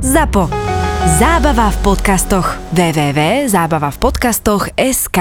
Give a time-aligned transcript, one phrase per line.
[0.00, 0.48] ZAPO.
[1.20, 2.56] Zábava v podcastoch.
[2.72, 5.18] www.zábavavpodcastoch.sk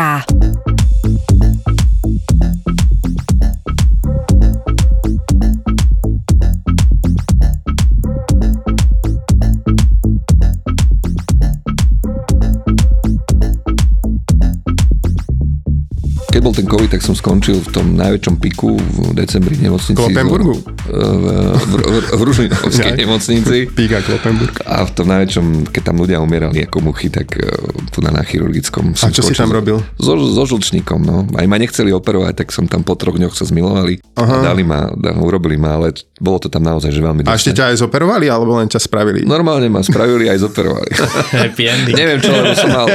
[16.32, 20.00] Keď bol ten COVID, tak som skončil v tom najväčšom piku v decembri v nemocnici.
[20.00, 21.26] V, v,
[21.70, 23.70] v, v Ružinovskej nemocnici.
[23.70, 24.66] Píka Kloppenburg.
[24.66, 27.46] A v tom najväčšom, keď tam ľudia umierali ako muchy, tak uh,
[27.94, 29.78] tu na, chirurgickom A čo si tam robil?
[30.02, 31.30] So, so žlčníkom, no.
[31.38, 34.02] Aj ma nechceli operovať, tak som tam po troch dňoch sa zmilovali.
[34.18, 34.42] Aha.
[34.42, 37.56] A dali ma, da, urobili ma, ale bolo to tam naozaj, že veľmi A ešte
[37.56, 39.24] ťa aj zoperovali, alebo len ťa spravili?
[39.24, 40.92] Normálne ma spravili aj zoperovali.
[41.46, 41.96] Happy ending.
[41.96, 42.88] Neviem čo, lebo som mal...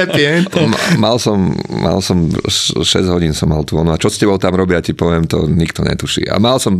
[0.95, 1.39] Mal som,
[1.69, 3.95] mal som 6 hodín som mal tu ono.
[3.95, 6.27] A čo s tebou tam robia, ti poviem, to nikto netuší.
[6.29, 6.77] A mal som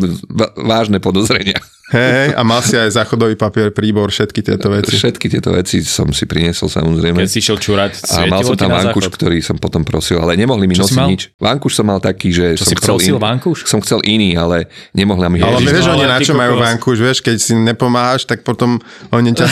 [0.59, 1.61] vážne подозрения.
[1.93, 4.97] Hej, hej, a mal si aj záchodový papier, príbor, všetky tieto veci.
[4.97, 7.21] Všetky tieto veci som si priniesol samozrejme.
[7.21, 9.13] Keď si išiel čurať, A mal som tam záchod.
[9.13, 11.23] ktorý som potom prosil, ale nemohli mi Čo si nosiť nič.
[11.37, 13.21] Vankúš som mal taký, že Čo som si chcel iný.
[13.21, 13.59] vankúš?
[13.69, 17.19] Som chcel iný, ale nemohla mi Ale vieš, oni ale na čo majú vankúš, vieš,
[17.21, 18.81] keď si nepomáhaš, tak potom
[19.13, 19.45] oni ťa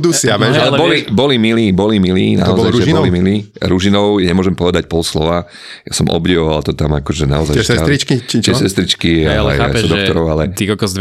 [0.00, 0.56] udusia, vieš.
[0.56, 3.36] No, Ale ale boli, boli milí, boli milí, naozaj, bol že boli milí.
[3.60, 5.44] Ružinov, nemôžem povedať pol slova.
[5.84, 7.52] Ja som obdivoval to tam akože naozaj.
[7.52, 8.64] Tie sestričky, či Tie čo?
[8.64, 10.42] sestričky, Hej, ale ale, že doktorov, ale...
[10.56, 10.96] ty kokos,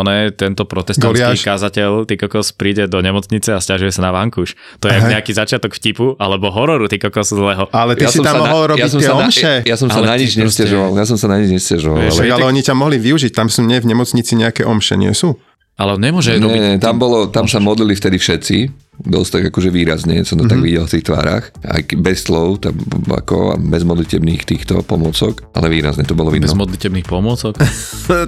[0.00, 1.44] vieš, Dávid, on je tento protestantský Goliáš.
[1.44, 4.56] kázateľ, ty kokos príde do nemocnice a stiažuje sa na vankúš.
[4.80, 5.12] To je Aha.
[5.12, 7.68] nejaký začiatok vtipu, alebo hororu, ty kokos zlého.
[7.70, 9.52] Ale ty si som tam mohol na, robiť ja tie omše.
[9.66, 10.90] ja, ja som sa Ale na nič proste- nestiažoval.
[10.96, 11.98] Ja som sa na nič nestiažoval.
[12.00, 12.32] Vieš, ale...
[12.32, 15.36] Ale oni ťa mohli využiť, tam sú nie v nemocnici nejaké omše, nie sú?
[15.80, 16.60] Ale nemôže Nie, robiť...
[16.60, 18.56] nie, tam, bolo, tam sa modlili vtedy všetci,
[19.02, 20.50] dosť tak akože výrazne, som to Mhm.
[20.50, 22.76] tak videl v tých tvárach, aj bez slov, tam,
[23.06, 26.60] ako, a bez modlitebných týchto pomôcok, ale výrazne to bolo Bez vidno.
[26.60, 27.56] modlitebných pomôcok.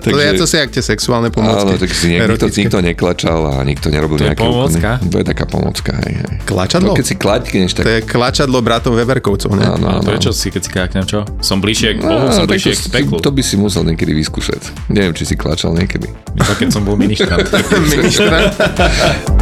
[0.03, 1.75] To je to si jak tie sexuálne Áno, pomôcky.
[1.77, 2.59] tak si nikto, erotické.
[2.61, 4.91] nikto neklačal a nikto nerobil To je nejaké pomôcka?
[4.95, 5.11] úkony.
[5.11, 6.29] To je taká pomocka, hej, hej.
[6.45, 6.89] Klačadlo?
[6.89, 7.83] No, keď si klaďkneš, tak...
[7.83, 9.67] To je klačadlo bratov Veverkovcov, ne?
[9.67, 10.03] Áno, áno.
[10.03, 11.27] to je čo si, keď si káknem, čo?
[11.39, 13.17] Som bližšie k Bohu, No, som tak bližšie k to, speklu.
[13.18, 14.63] to by si musel niekedy vyskúšať.
[14.89, 16.08] Neviem, či si klačal niekedy.
[16.39, 17.42] To keď som bol ministrant.
[17.92, 18.39] Ministra.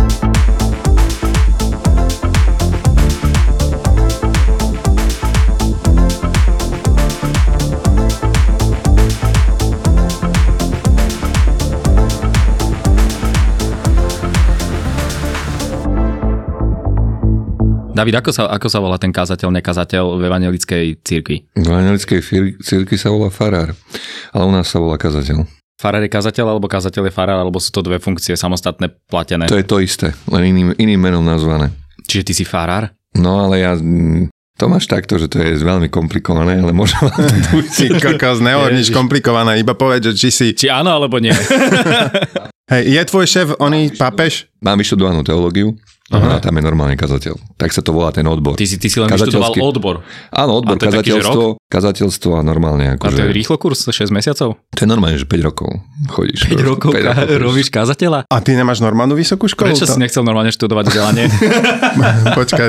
[18.01, 21.53] David, ako sa, ako sa volá ten kazateľ, nekazateľ v evangelickej cirkvi?
[21.53, 22.25] V anglickej
[22.65, 23.77] cirky sa volá farár,
[24.33, 25.45] ale u nás sa volá kazateľ.
[25.77, 29.53] Farár je kazateľ, alebo kazateľ je farár, alebo sú to dve funkcie samostatné platené?
[29.53, 31.77] To je to isté, len iným, iným menom nazvané.
[32.09, 32.89] Čiže ty si farár?
[33.21, 33.77] No ale ja...
[33.77, 38.97] mm, To máš takto, že to je veľmi komplikované, ale vám to Si kokos, Ježiš.
[38.97, 40.47] komplikované, iba povedz, že či si...
[40.57, 41.37] Či áno, alebo nie?
[42.73, 44.49] Hej, je tvoj šéf, oný pápež?
[44.65, 45.77] Mám vyštudovanú teológiu
[46.11, 47.39] a tam je normálne kazateľ.
[47.55, 48.55] Tak sa to volá ten odbor.
[48.55, 49.61] Ty si, ty si len vyštudoval Kazateľský.
[49.63, 49.95] odbor.
[50.29, 53.23] Áno, odbor, A kazateľstvo, kazateľstvo a normálne A to je akože...
[53.31, 54.59] rýchlo kurz, 6 mesiacov?
[54.59, 55.71] To je normálne, že 5 rokov
[56.09, 56.47] chodíš.
[56.47, 57.39] 5 rokov, 5 ka- chodíš.
[57.39, 58.19] robíš kazateľa?
[58.27, 59.71] A ty nemáš normálnu vysokú školu?
[59.71, 61.25] Prečo To- si nechcel normálne študovať vzdelanie?
[62.39, 62.69] Počkaj,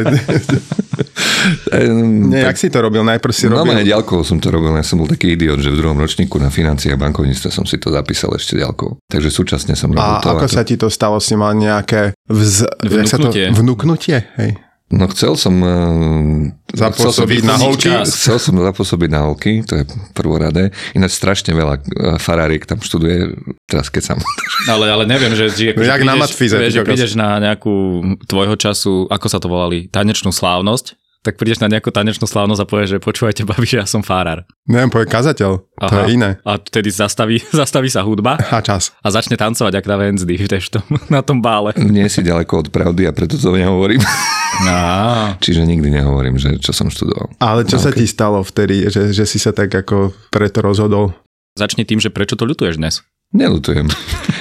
[1.81, 3.01] nie, tak- jak si to robil?
[3.01, 3.91] Najprv si Normálne robil...
[3.91, 6.89] ďalkovo som to robil, ja som bol taký idiot, že v druhom ročníku na financii
[6.89, 9.01] a bankovníctve som si to zapísal ešte ďalkovo.
[9.03, 10.29] Takže súčasne som robil A to.
[10.31, 10.53] ako to.
[10.53, 11.17] sa ti to stalo?
[11.17, 12.69] Si mal nejaké vz...
[12.79, 13.55] jak sa to- Vnúknutie.
[13.55, 14.17] Vnúknutie?
[14.35, 14.51] Hej.
[14.91, 15.55] No chcel som...
[15.63, 17.87] Uh, Zapôsobiť na holky?
[18.03, 20.75] Chcel som zapôsobiť na holky, to je prvoradé.
[20.91, 23.35] Ináč strašne veľa eh, faráriek tam študuje,
[23.67, 24.13] teraz keď sa
[24.71, 27.43] ale, ale neviem, že, že, akože Jak na prídeš, matfize, vieš, ty že prídeš na
[27.43, 27.75] nejakú
[28.23, 32.65] tvojho času, ako sa to volali, tanečnú slávnosť, tak prídeš na nejakú tanečnú slávnosť a
[32.65, 34.41] povieš, že počúvajte, babi, že ja som farár.
[34.63, 35.51] Neviem, povie kazateľ.
[35.79, 36.41] To je iné.
[36.41, 38.89] A vtedy zastaví, zastaví sa hudba A čas.
[38.97, 41.77] a začne tancovať, ak na Wednesday, vieš, tom, na tom bále.
[41.77, 44.01] nie si ďaleko od pravdy a preto to nehovorím.
[44.61, 47.33] Á, Čiže nikdy nehovorím, že čo som študoval.
[47.37, 47.99] Ale čo No, sa okej.
[47.99, 51.13] ti stalo vtedy, že, že si sa tak ako preto rozhodol?
[51.53, 53.05] Začni tým, že prečo to ľutuješ dnes.
[53.29, 53.87] Nelutujem.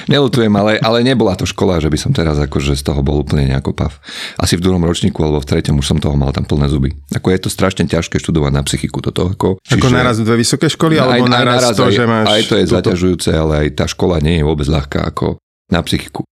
[0.07, 3.45] Nelutujem, ale, ale nebola to škola, že by som teraz akože z toho bol úplne
[3.47, 3.97] nejako pav.
[4.35, 6.95] Asi v druhom ročníku alebo v treťom už som toho mal tam plné zuby.
[7.11, 9.29] Ako je to strašne ťažké študovať na psychiku toto.
[9.29, 12.25] Ako, Ako naraz dve vysoké školy, alebo naraz, to, aj, že máš...
[12.27, 15.37] aj to je túto- zaťažujúce, ale aj tá škola nie je vôbec ľahká ako
[15.69, 16.23] na psychiku.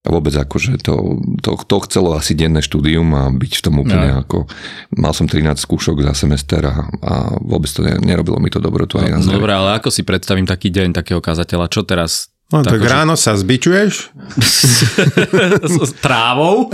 [0.00, 0.96] A vôbec akože to,
[1.44, 4.24] to, to chcelo asi denné štúdium a byť v tom úplne No.
[4.24, 4.48] ako...
[4.96, 6.72] Mal som 13 skúšok za semester a,
[7.04, 9.36] a vôbec to ne, nerobilo mi to dobrotu ani na zdravie.
[9.36, 11.68] Dobre, ale ako si predstavím taký deň takého kazateľa?
[11.68, 12.29] Čo teraz?
[12.50, 16.66] No, tak Tako, že- ráno sa zbičuješ, S s trávou?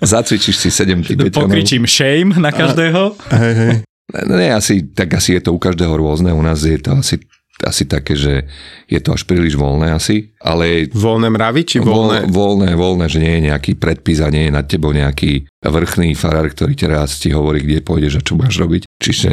[0.00, 1.44] Zacvičíš si 7 tibetanov.
[1.44, 3.12] Pokričím shame na každého?
[3.30, 3.74] hej, hej.
[4.08, 6.32] No nie, asi, tak asi je to u každého rôzne.
[6.32, 7.20] U nás je to asi
[7.58, 8.46] asi také, že
[8.86, 12.30] je to až príliš voľné asi, ale Voľné mravy či voľné, voľné?
[12.30, 16.46] voľné, voľné, že nie je nejaký predpis a nie je nad tebou nejaký vrchný farár,
[16.46, 18.86] ktorý teraz ti hovorí, kde pôjdeš a čo máš robiť.
[19.02, 19.30] Čiže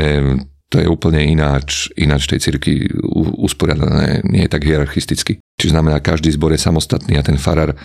[0.76, 5.40] to je úplne ináč, ináč tej cirkvi u- usporiadané, nie je tak hierarchisticky.
[5.56, 7.76] Čiže znamená, každý zbor je samostatný a ten farár e,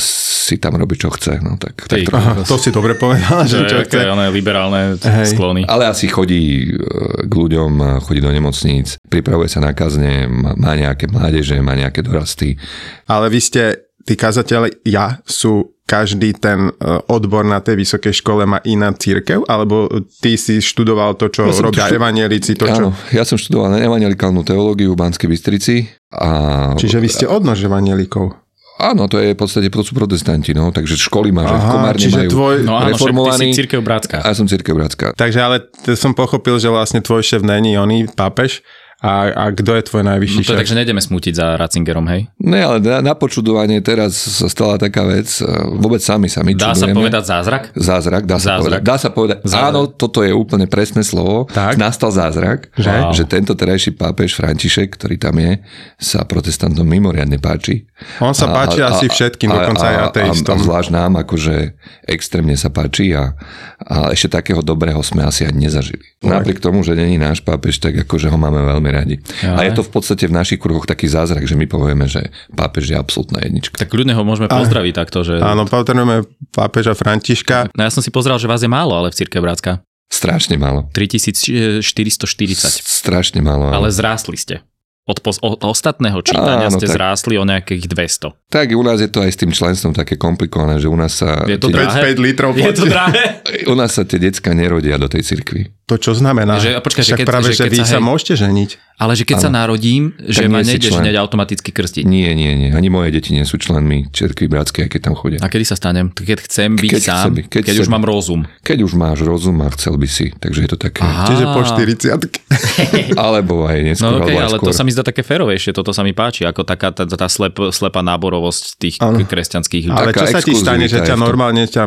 [0.00, 1.36] si tam robí, čo chce.
[1.38, 4.08] No, tak, tak Ty, to, Aha, to si dobre povedal, To že čo chce.
[4.08, 5.36] oné liberálne Hej.
[5.36, 5.62] sklony.
[5.64, 6.80] ale asi chodí e,
[7.22, 12.00] k ľuďom, chodí do nemocníc, pripravuje sa na kazne, má, má nejaké mládeže, má nejaké
[12.00, 12.56] dorasty.
[13.04, 13.62] Ale vy ste,
[14.02, 16.72] tí kazateľi, ja, sú každý ten e,
[17.06, 19.44] odbor na tej vysokej škole má iná církev?
[19.44, 22.80] Alebo ty si študoval to, čo Ja robia tu štu- evanielici, to, čo...
[22.80, 25.84] Áno, ja som študoval evangelikálnu teológiu v Banskej Bystrici.
[26.08, 28.40] A, Čiže vy ste odnož evanielikov.
[28.80, 32.02] Áno, to je v podstate, to sú protestanti, no, takže školy máš, v Aha, komárne
[32.02, 32.54] čiže majú tvoj...
[32.64, 33.44] No áno, však ty reformovaný.
[33.46, 34.16] si církev bratská.
[34.24, 35.06] A ja som církev bratská.
[35.14, 38.64] Takže ale t- som pochopil, že vlastne tvoj šéf není oný pápež.
[39.02, 40.60] A, a kto je tvoj najvyšší No to, šéf?
[40.62, 42.30] takže nejdeme smútiť za Ratzingerom, hej?
[42.38, 46.54] Ne, ale na, na počudovanie teraz sa stala taká vec, e, vôbec sami sa my
[46.54, 47.02] Dá sa čudujeme.
[47.02, 47.62] povedať zázrak?
[47.74, 48.62] Zázrak, dá sa Zázrak.
[48.62, 48.80] povedať.
[48.80, 49.38] Dá sa povedať.
[49.42, 49.66] Zázrak.
[49.68, 51.50] Áno, toto je úplne presné slovo.
[51.50, 51.74] Tak.
[51.74, 53.10] Nastal zázrak, Že?
[53.10, 55.58] že tento terajší pápež František, ktorý tam je,
[55.98, 57.90] sa protestantom mimoriadne páči.
[58.18, 60.54] On sa páči asi všetkým, dokonca aj a, ateistom.
[60.54, 61.74] a zvlášť nám akože
[62.06, 63.34] extrémne sa páči a,
[63.82, 66.06] a ešte takého dobrého sme asi ani nezažili.
[66.22, 69.16] Napriek tomu, že není náš pápež, tak akože ho máme veľmi radi.
[69.40, 69.56] Ja.
[69.56, 72.92] A je to v podstate v našich kruhoch taký zázrak, že my povieme, že pápež
[72.92, 73.80] je absolútna jednička.
[73.80, 75.40] Tak ľudne ho môžeme pozdraviť takto, že...
[75.40, 77.72] Áno, pozdravujeme pápeža Františka.
[77.72, 79.80] No ja som si pozrel, že vás je málo, ale v církev bratská.
[80.12, 80.92] Strašne málo.
[80.92, 82.84] 3440.
[82.84, 83.72] Strašne málo.
[83.72, 84.60] Ale zrástli ste.
[85.02, 88.38] Od, pos- od ostatného čítania Áno, ste tak- zrástli o nejakých 200.
[88.46, 91.42] Tak u nás je to aj s tým členstvom také komplikované, že u nás sa,
[91.42, 92.14] Je to tie, drahé?
[92.14, 93.42] 5 litrov Je to drahé?
[93.66, 95.74] u nás sa tie decka nerodia do tej cirkvi.
[95.92, 96.56] To čo znamená?
[96.56, 98.70] Že- a počkaj, že keď- práve, že že, keď vy sa, sa hej- môžete ženiť.
[98.96, 102.06] Ale že keď sa narodím, že ma nejdeš hneď automaticky krstiť.
[102.06, 102.70] Nie, nie, nie.
[102.70, 105.38] Ani moje deti nie sú členmi cirkvi bratskej, aj keď tam chodia.
[105.42, 106.06] A kedy sa stanem?
[106.08, 108.40] Keď chcem byť Keď sám, chce byť, keď keď, chce už mám rozum.
[108.62, 111.02] Keď už máš rozum a chcel by si, takže je to také.
[111.02, 111.26] Aha.
[111.26, 112.30] Čiže po 40
[113.26, 114.66] Alebo aj neskôr, No okej, alebo aj ale skôr.
[114.70, 117.58] to sa mi zdá také férovejšie, toto sa mi páči, ako taká tá, tá slep,
[117.74, 119.18] slepá náborovosť tých Áno.
[119.18, 119.98] kresťanských ľudí.
[119.98, 121.84] Ale čo sa ti stane, že ťa normálne ťa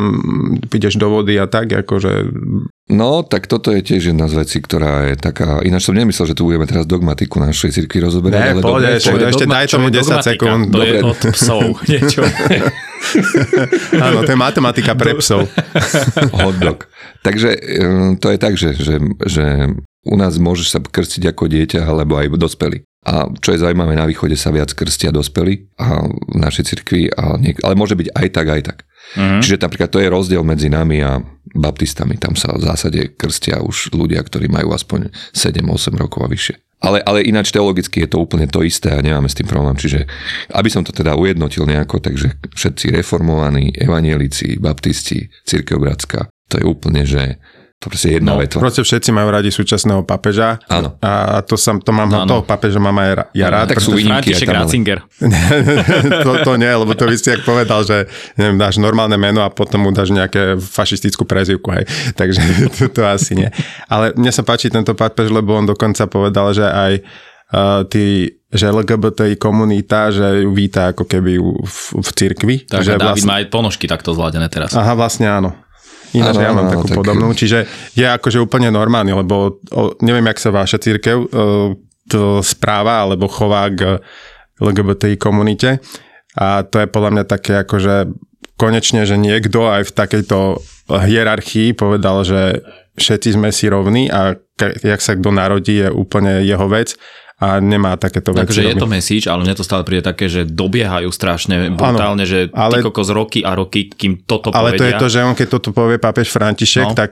[0.68, 2.12] ideš do vody a tak, akože...
[2.86, 5.66] No, tak toto je tiež jedna z vecí, ktorá je taká...
[5.66, 9.26] Ináč som nemyslel, že tu budeme teraz dogmatiku našej cirkvi rozoberať, Ne, ale pohode, dobre,
[9.26, 10.26] to ešte daj čo tomu je 10 dogmatika?
[10.30, 10.64] sekúnd.
[10.70, 10.86] To Dobre.
[10.86, 12.22] je od psov, niečo.
[13.98, 15.50] Áno, to je matematika pre psov.
[16.46, 16.86] hotdog.
[17.26, 17.50] Takže
[18.22, 19.46] to je tak, že, že, že
[20.06, 22.86] u nás môžeš sa krstiť ako dieťa alebo aj dospelý.
[23.06, 27.10] A čo je zaujímavé, na východe sa viac krstia dospelí a v našej cirkvi,
[27.66, 28.78] ale môže byť aj tak, aj tak.
[29.14, 29.40] Mhm.
[29.46, 31.22] Čiže napríklad to je rozdiel medzi nami a
[31.56, 32.18] baptistami.
[32.20, 36.56] Tam sa v zásade krstia už ľudia, ktorí majú aspoň 7-8 rokov a vyššie.
[36.84, 39.74] Ale, ale ináč teologicky je to úplne to isté a nemáme s tým problém.
[39.80, 40.06] Čiže
[40.52, 46.66] aby som to teda ujednotil nejako, takže všetci reformovaní, evanielici, baptisti, církev bratská, to je
[46.68, 47.42] úplne, že
[47.76, 48.64] to proste jedna No, vetva.
[48.64, 50.58] Proste všetci majú radi súčasného papeža.
[50.72, 50.96] Áno.
[51.04, 52.26] A to, sam, to mám, Áno.
[52.26, 53.76] toho papeža mám aj ja rád.
[53.76, 55.00] tak sú výnimky František Ratzinger.
[56.26, 58.08] to, to nie, lebo to by si jak povedal, že
[58.40, 61.86] neviem, dáš normálne meno a potom mu dáš nejaké fašistickú prezivku, hej.
[62.20, 62.42] Takže
[62.80, 63.50] to, to asi nie.
[63.92, 66.94] Ale mne sa páči tento pápež, lebo on dokonca povedal, že aj
[67.54, 72.56] uh, tí, že LGBTI komunita, že ju víta ako keby v, v cirkvi.
[72.66, 74.74] Takže že David má aj ponožky takto zladené teraz.
[74.74, 75.54] Aha, vlastne áno.
[76.16, 77.36] Ináč ja mám takú tak- podobnú.
[77.36, 81.28] Čiže je akože úplne normálny, lebo o, neviem, jak sa vaša církev o,
[82.06, 84.00] to správa alebo chová k
[84.62, 85.84] LGBTI komunite.
[86.36, 88.12] A to je podľa mňa také akože
[88.56, 90.40] konečne, že niekto aj v takejto
[90.92, 92.64] hierarchii povedal, že
[92.96, 94.40] všetci sme si rovní a
[94.84, 96.96] jak sa kto narodí je úplne jeho vec
[97.38, 100.44] a nemá takéto veci Takže je to message, ale mne to stále príde také, že
[100.44, 104.90] dobiehajú strašne brutálne, že ale- ty kokos roky a roky, kým toto Ale to je
[104.90, 104.98] povedia.
[104.98, 106.34] to, že on keď toto povie pápež No.
[106.34, 107.12] František, tak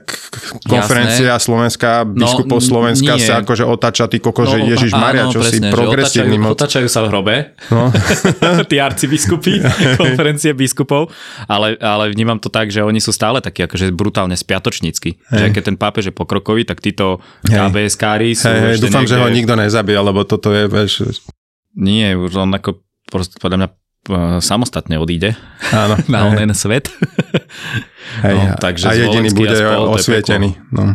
[0.62, 3.22] konferencia Slovenská, biskupov n- Slovenska nie.
[3.22, 6.52] sa akože otáča ty koko, že Ježiš Maria, čo si presne, progresívny že moc.
[6.54, 7.34] otáčajú, otáčajú sa v hrobe,
[7.68, 7.82] No.
[8.70, 9.60] tí arcibiskupy,
[10.00, 11.12] konferencie biskupov,
[11.44, 15.20] ale, ale vnímam to tak, že oni sú stále takí akože brutálne spiatočnícky.
[15.26, 19.24] Že keď ten pápež je pokrokový, tak títo KBSkári sú hej, ešte dúfam, že ho
[19.24, 21.18] niekde- nikto nezabije, lebo toto je, vieš,
[21.74, 22.78] Nie, už on ako
[23.10, 23.76] proste podľa mňa eh,
[24.38, 25.34] samostatne odíde
[25.74, 25.98] áno.
[26.12, 26.86] na onen svet.
[28.22, 30.54] hej, no, a- takže a jediný bude a spol, osvietený.
[30.70, 30.94] No.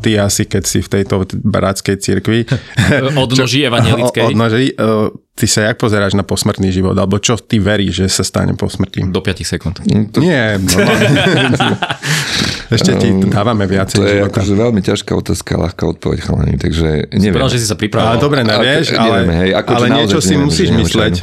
[0.00, 2.44] Ty asi, keď si v tejto bratskej cirkvi,
[3.24, 4.24] Odnoží evanielickej.
[4.32, 8.24] odnoží, uh, ty sa jak pozeráš na posmrtný život, alebo čo ty veríš, že sa
[8.24, 9.04] stane po smrti?
[9.08, 9.80] Do 5 sekúnd.
[10.20, 11.08] Nie, normálne.
[12.74, 14.28] Ešte ti dávame viacej To je života.
[14.30, 17.34] akože veľmi ťažká otázka, ľahká odpoveď, chalani, takže neviem.
[17.34, 18.18] Povedal, že si sa Ale pripravil.
[18.20, 21.14] dobre, nevieš, Ako- ale, nevieme, hej, ako, ale niečo si neviem, musíš neviem, mysleť.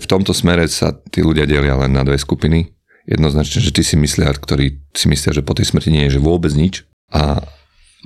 [0.00, 2.72] V tomto smere sa tí ľudia delia len na dve skupiny.
[3.04, 6.20] Jednoznačne, že tí si myslia, ktorí si myslia, že po tej smrti nie je že
[6.22, 6.86] vôbec nič.
[7.10, 7.42] A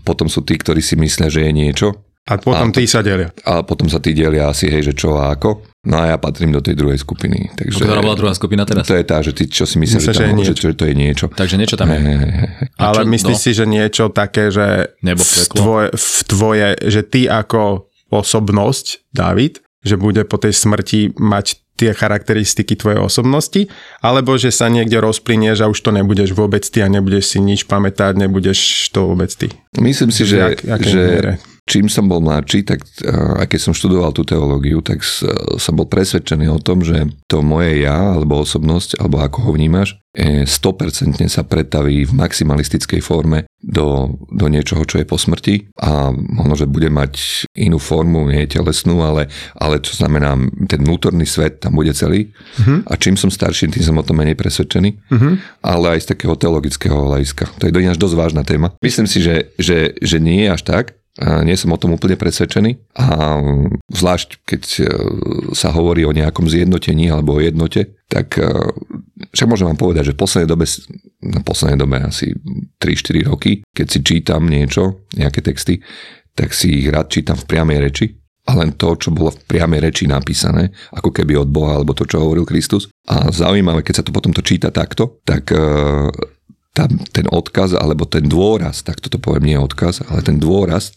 [0.03, 1.89] potom sú tí, ktorí si myslia, že je niečo.
[2.25, 3.29] A potom A tí sa delia.
[3.45, 5.61] A potom sa tí delia asi, hej, že čo a ako.
[5.85, 7.53] No a ja patrím do tej druhej skupiny.
[7.53, 8.89] Takže, Ktorá bola druhá skupina teraz?
[8.89, 10.95] To je tá, že ty čo si Myslia, že, že tam, že, že to je
[10.97, 11.29] niečo.
[11.29, 12.01] Takže niečo tam je.
[12.01, 12.33] Hej, hej.
[12.81, 13.43] A Ale čo- myslíš no?
[13.45, 19.61] si, že niečo také, že Nebo v, tvoje, v tvoje, že ty ako osobnosť, David,
[19.85, 23.69] že bude po tej smrti mať tie charakteristiky tvojej osobnosti,
[24.01, 27.69] alebo že sa niekde rozplynieš a už to nebudeš vôbec ty a nebudeš si nič
[27.69, 29.51] pamätať, nebudeš to vôbec ty.
[29.77, 31.33] Myslím si, že, Jak- akej že miere?
[31.65, 35.25] Čím som bol mladší, tak uh, aj keď som študoval tú teológiu, tak s-
[35.57, 39.97] som bol presvedčený o tom, že to moje ja, alebo osobnosť, alebo ako ho vnímaš,
[40.13, 45.73] eh, 100% sa pretaví v maximalistickej forme do, do niečoho, čo je po smrti.
[45.81, 47.17] A možno, že bude mať
[47.57, 50.37] inú formu, nie telesnú, ale, ale čo znamená,
[50.69, 52.29] ten vnútorný svet tam bude celý.
[52.85, 55.09] A čím som starší, tým som o tom menej presvedčený,
[55.65, 57.49] ale aj z takého teologického hľadiska.
[57.57, 58.77] To je ináč dosť vážna téma.
[58.79, 60.85] Myslím si, že, že, že nie je až tak,
[61.23, 63.39] nie som o tom úplne presvedčený a
[63.87, 64.83] zvlášť keď e,
[65.55, 68.51] sa hovorí o nejakom zjednotení alebo o jednote, tak e,
[69.31, 70.67] však môžem vám povedať, že v poslednej dobe,
[71.23, 72.35] na poslednej dobe asi
[72.83, 75.79] 3-4 roky, keď si čítam niečo, nejaké texty,
[76.35, 78.07] tak si ich rád čítam v priamej reči
[78.45, 82.05] a len to, čo bolo v priamej reči napísané, ako keby od Boha, alebo to,
[82.05, 82.93] čo hovoril Kristus.
[83.09, 85.63] A zaujímavé, keď sa to potom to číta takto, tak e,
[86.75, 90.93] tam ten odkaz, alebo ten dôraz, tak toto poviem, nie odkaz, ale ten dôraz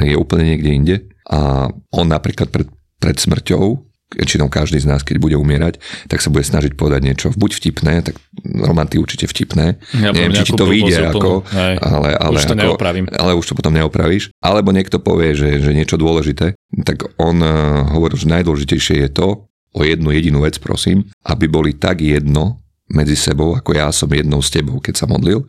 [0.00, 0.96] je úplne niekde inde.
[1.28, 2.66] A on napríklad pred,
[2.96, 7.28] pred smrťou, väčšinou každý z nás, keď bude umierať, tak sa bude snažiť povedať niečo
[7.32, 9.80] buď vtipné, tak romanty určite vtipné.
[9.96, 11.44] Ja Neviem, či ti to vyjde, ako,
[11.80, 13.04] ale, ale, Už to ako, neopravím.
[13.08, 14.32] ale už to potom neopravíš.
[14.40, 19.28] Alebo niekto povie, že, že niečo dôležité, tak on uh, hovoril, že najdôležitejšie je to,
[19.72, 22.61] o jednu jedinú vec, prosím, aby boli tak jedno
[22.92, 25.42] medzi sebou, ako ja som jednou s tebou, keď sa modlil,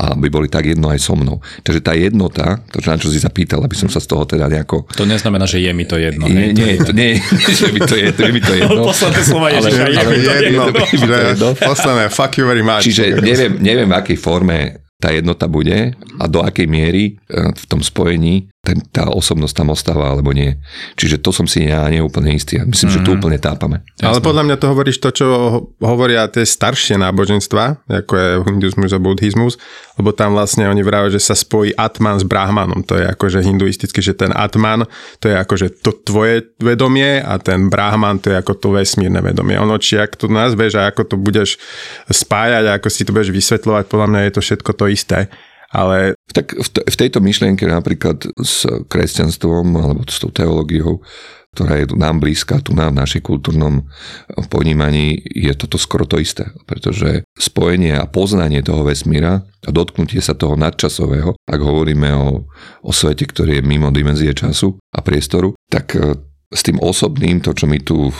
[0.00, 1.38] a aby boli tak jedno aj so mnou.
[1.60, 4.88] Takže tá jednota, to, na čo si zapýtal, aby som sa z toho teda nejako...
[4.96, 6.24] To neznamená, že je mi to jedno.
[6.24, 7.20] Nie, hej, nie, to nie,
[7.52, 8.80] že mi to je, to je mi to jedno.
[8.88, 10.84] Posledné slova Ježiša, je Ale mi to jedno, jedno.
[10.88, 11.48] že jedno.
[11.54, 12.82] posledné, fuck you very much.
[12.88, 17.64] Čiže neviem, neviem, v akej forme tá jednota bude a do akej miery e, v
[17.68, 20.58] tom spojení ten, tá osobnosť tam ostáva alebo nie.
[20.98, 22.58] Čiže to som si ja neúplne istý.
[22.66, 23.86] Myslím, že tu úplne tápame.
[24.02, 28.90] Ale podľa mňa to hovoríš to, čo ho- hovoria tie staršie náboženstva, ako je hinduizmus
[28.90, 29.54] a buddhizmus,
[29.94, 32.82] lebo tam vlastne oni vrajú, že sa spojí Atman s Brahmanom.
[32.90, 34.90] To je akože hinduisticky, že ten Atman,
[35.22, 39.54] to je akože to tvoje vedomie a ten Brahman, to je ako to vesmírne vedomie.
[39.56, 41.56] Ono, či ak to nazveš a ako to budeš
[42.10, 45.30] spájať a ako si to budeš vysvetľovať, podľa mňa je to všetko to isté.
[45.72, 51.00] Ale Tak v, t- v tejto myšlienke napríklad s kresťanstvom alebo s tou teológiou,
[51.56, 53.88] ktorá je nám blízka, tu na v našej kultúrnom
[54.52, 56.52] ponímaní, je toto skoro to isté.
[56.68, 62.44] Pretože spojenie a poznanie toho vesmíra a dotknutie sa toho nadčasového, ak hovoríme o,
[62.84, 66.20] o svete, ktorý je mimo dimenzie času a priestoru, tak e,
[66.52, 68.12] s tým osobným, to, čo my tu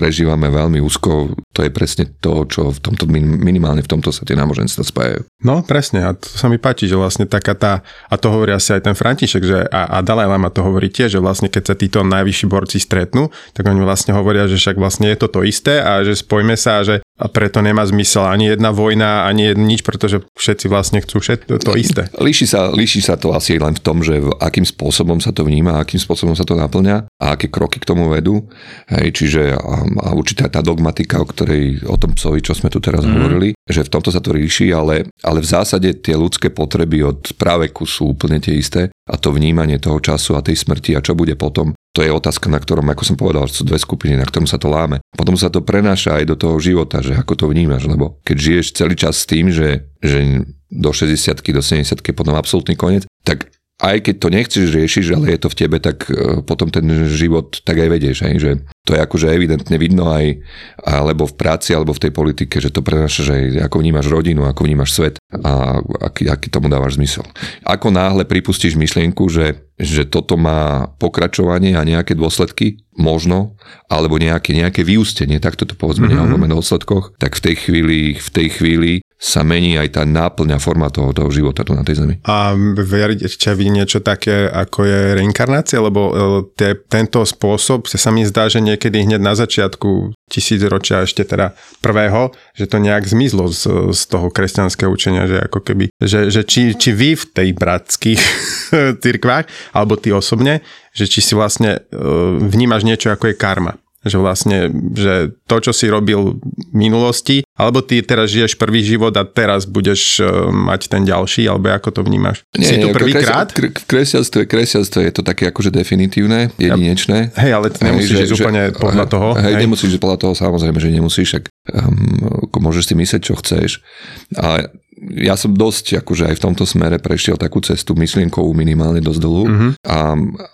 [0.00, 4.24] prežívame veľmi úzko, to je presne to, čo v tomto, min- minimálne v tomto sa
[4.24, 5.28] tie náboženstva spájajú.
[5.44, 8.72] No presne, a to sa mi páči, že vlastne taká tá, a to hovorí asi
[8.72, 11.74] aj ten František, že a, a Dalaj Lama to hovorí tiež, že vlastne keď sa
[11.76, 15.84] títo najvyšší borci stretnú, tak oni vlastne hovoria, že však vlastne je to to isté
[15.84, 19.84] a že spojme sa a že a preto nemá zmysel ani jedna vojna, ani nič,
[19.84, 22.08] pretože všetci vlastne chcú všetko to isté.
[22.16, 25.44] Líši sa, líši sa to asi len v tom, že v akým spôsobom sa to
[25.44, 28.48] vníma, akým spôsobom sa to naplňa a aké kroky k tomu vedú.
[28.88, 32.80] Hej, čiže a, a určitá tá dogmatika, o ktorej, o tom psovi, čo sme tu
[32.80, 33.12] teraz mm.
[33.12, 37.36] hovorili, že v tomto sa to líši, ale, ale v zásade tie ľudské potreby od
[37.36, 41.12] práveku sú úplne tie isté a to vnímanie toho času a tej smrti a čo
[41.12, 44.46] bude potom, to je otázka, na ktorom, ako som povedal, sú dve skupiny, na ktorom
[44.46, 45.02] sa to láme.
[45.10, 48.66] Potom sa to prenáša aj do toho života, že ako to vnímaš, lebo keď žiješ
[48.78, 53.50] celý čas s tým, že, že do 60 do 70 je potom absolútny koniec, tak
[53.80, 57.64] aj keď to nechceš riešiť, ale je to v tebe, tak e, potom ten život
[57.64, 58.50] tak aj vedieš, hej, že
[58.84, 60.40] to je akože evidentne vidno aj
[60.84, 64.68] alebo v práci, alebo v tej politike, že to prenášaš aj ako vnímaš rodinu, ako
[64.68, 67.24] vnímaš svet a aký, aký tomu dávaš zmysel.
[67.64, 73.56] Ako náhle pripustíš myšlienku, že, že toto má pokračovanie a nejaké dôsledky, možno,
[73.88, 76.20] alebo nejaké, nejaké vyústenie, tak toto povedzme mm-hmm.
[76.20, 80.56] nehovoríme o dôsledkoch, tak v tej chvíli, v tej chvíli sa mení aj tá náplňa
[80.56, 82.16] forma toho, toho života tu na tej zemi.
[82.24, 85.76] A veriť vy niečo také, ako je reinkarnácia?
[85.76, 86.08] Lebo
[86.56, 91.52] te, tento spôsob sa mi zdá, že niekedy hneď na začiatku tisícročia ešte teda
[91.84, 96.40] prvého, že to nejak zmizlo z, z toho kresťanského učenia, že ako keby, že, že
[96.48, 98.22] či, či vy v tej bratských
[99.04, 99.44] cirkvách,
[99.76, 100.64] alebo ty osobne,
[100.96, 102.00] že či si vlastne e,
[102.40, 107.84] vnímaš niečo ako je karma že vlastne, že to, čo si robil v minulosti, alebo
[107.84, 112.00] ty teraz žiješ prvý život a teraz budeš uh, mať ten ďalší, alebo ako to
[112.00, 112.40] vnímaš?
[112.56, 113.52] Nie, si tu prvýkrát?
[113.52, 117.36] V kresťanstve, kresťanstve je to také akože definitívne, jedinečné.
[117.36, 119.28] Hej, ale ty nemusíš hej, ísť úplne podľa toho.
[119.36, 121.44] Hej, hej, nemusíš podľa toho, samozrejme, že nemusíš, však
[121.76, 123.84] um, môžeš si myslieť, čo chceš.
[124.32, 129.20] Ale ja som dosť akože aj v tomto smere prešiel takú cestu myšlienkovú minimálne dosť
[129.24, 129.70] dlhú mm-hmm.
[129.88, 129.98] a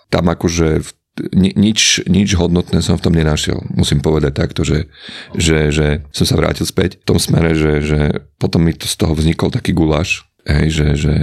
[0.07, 0.89] tam akože v
[1.33, 3.57] nič, nič hodnotné som v tom nenašiel.
[3.73, 4.89] Musím povedať takto, že,
[5.33, 7.99] že, že som sa vrátil späť v tom smere, že, že
[8.37, 11.13] potom mi to z toho vznikol taký guláš, hej, že, že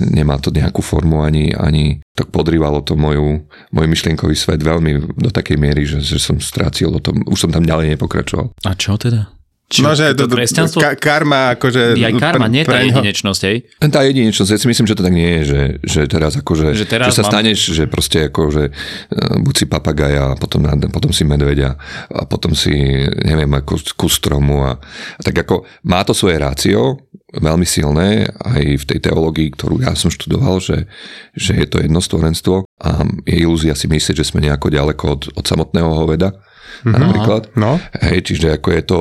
[0.00, 5.30] nemá to nejakú formu ani, ani to podrývalo to moju, môj myšlienkový svet veľmi do
[5.30, 8.50] takej miery, že, že som strácil o tom, už som tam ďalej nepokračoval.
[8.66, 9.39] A čo teda?
[9.70, 11.94] Čo, no, že to, to, to, ka, karma, akože...
[11.94, 13.56] Aj karma, pre, nie tá jedinečnosť, hej?
[13.78, 16.90] Tá jedinečnosť, ja si myslím, že to tak nie je, že, že teraz akože, že,
[16.90, 17.30] teraz že sa mám...
[17.30, 21.78] staneš, že proste ako, že uh, buď si papagaja, a potom, potom si medveďa,
[22.10, 22.74] a potom si,
[23.22, 28.62] neviem, ako kus stromu a, a tak ako, má to svoje rácio, veľmi silné, aj
[28.74, 30.90] v tej teológii, ktorú ja som študoval, že,
[31.38, 35.22] že je to jedno stvorenstvo a je ilúzia si myslieť, že sme nejako ďaleko od,
[35.38, 36.90] od samotného hoveda, mm-hmm.
[36.90, 37.42] napríklad.
[37.54, 37.78] No.
[38.02, 38.98] Hej, čiže ako je to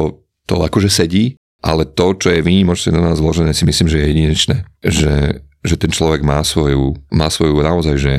[0.49, 4.09] to akože sedí, ale to, čo je výnimočne na nás zložené, si myslím, že je
[4.09, 4.55] jedinečné.
[4.79, 5.13] Že,
[5.59, 8.13] že ten človek má svoju, má svoju naozaj že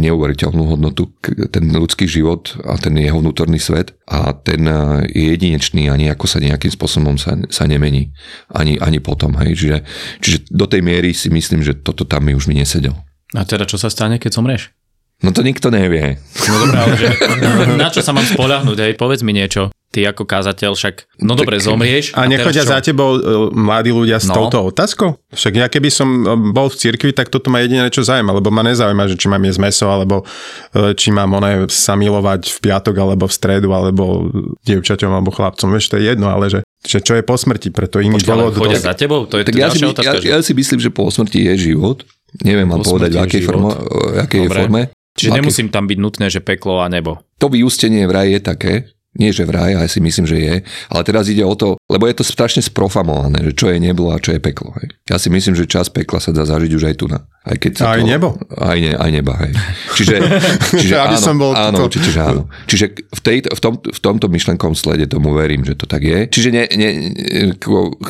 [0.00, 1.12] neuveriteľnú hodnotu,
[1.52, 4.64] ten ľudský život a ten jeho vnútorný svet a ten
[5.12, 8.16] je jedinečný a nejako sa nejakým spôsobom sa, sa nemení.
[8.48, 9.36] Ani, ani potom.
[9.44, 9.60] Hej.
[9.60, 9.76] Čiže,
[10.24, 12.96] čiže do tej miery si myslím, že toto tam mi už mi nesedel.
[13.36, 14.72] A teda čo sa stane, keď zomrieš?
[15.20, 16.16] No to nikto nevie.
[16.48, 17.08] No dobré, ale že,
[17.76, 18.88] na čo sa mám spolahnúť?
[18.88, 22.14] Hej, povedz mi niečo ty ako kázateľ však, no dobre, zomrieš.
[22.14, 24.38] A, a nechodia za tebou uh, mladí ľudia s no.
[24.38, 25.18] touto otázkou?
[25.34, 28.54] Však ja keby som e, bol v cirkvi, tak toto ma jediné čo zaujíma, lebo
[28.54, 32.58] ma nezaujíma, že či mám jesť meso, alebo uh, či mám one sa milovať v
[32.70, 34.30] piatok, alebo v stredu, alebo
[34.62, 35.74] dievčaťom, alebo chlapcom.
[35.74, 38.54] Vieš, to je jedno, ale že, že čo je po smrti, preto iný dôvod.
[38.54, 39.26] Chodia za tebou?
[39.26, 42.06] To je tak ja si, otázka, ja, ja si myslím, že po smrti je život.
[42.46, 43.74] Neviem vám povedať, v akej, formo,
[44.22, 44.94] akej forme.
[45.18, 47.18] Čiže nemusím tam byť nutné, že peklo a nebo.
[47.42, 48.72] To vyústenie vraj je také,
[49.18, 50.54] nie, že vraj, ale si myslím, že je.
[50.86, 54.22] Ale teraz ide o to, lebo je to strašne sprofamované, že čo je nebo a
[54.22, 54.70] čo je peklo.
[54.78, 54.94] Hej.
[55.10, 57.26] Ja si myslím, že čas pekla sa dá zažiť už aj tu na.
[57.40, 58.28] Aj, keď sa aj to, nebo?
[58.52, 59.56] Aj, ne, aj neba, hej.
[59.96, 60.14] Čiže,
[60.84, 62.52] čiže Aby áno, som bol áno, určite, že áno.
[62.68, 66.28] Čiže v, tej, v, tom, v tomto myšlenkom slede tomu verím, že to tak je.
[66.28, 66.88] Čiže ne, ne,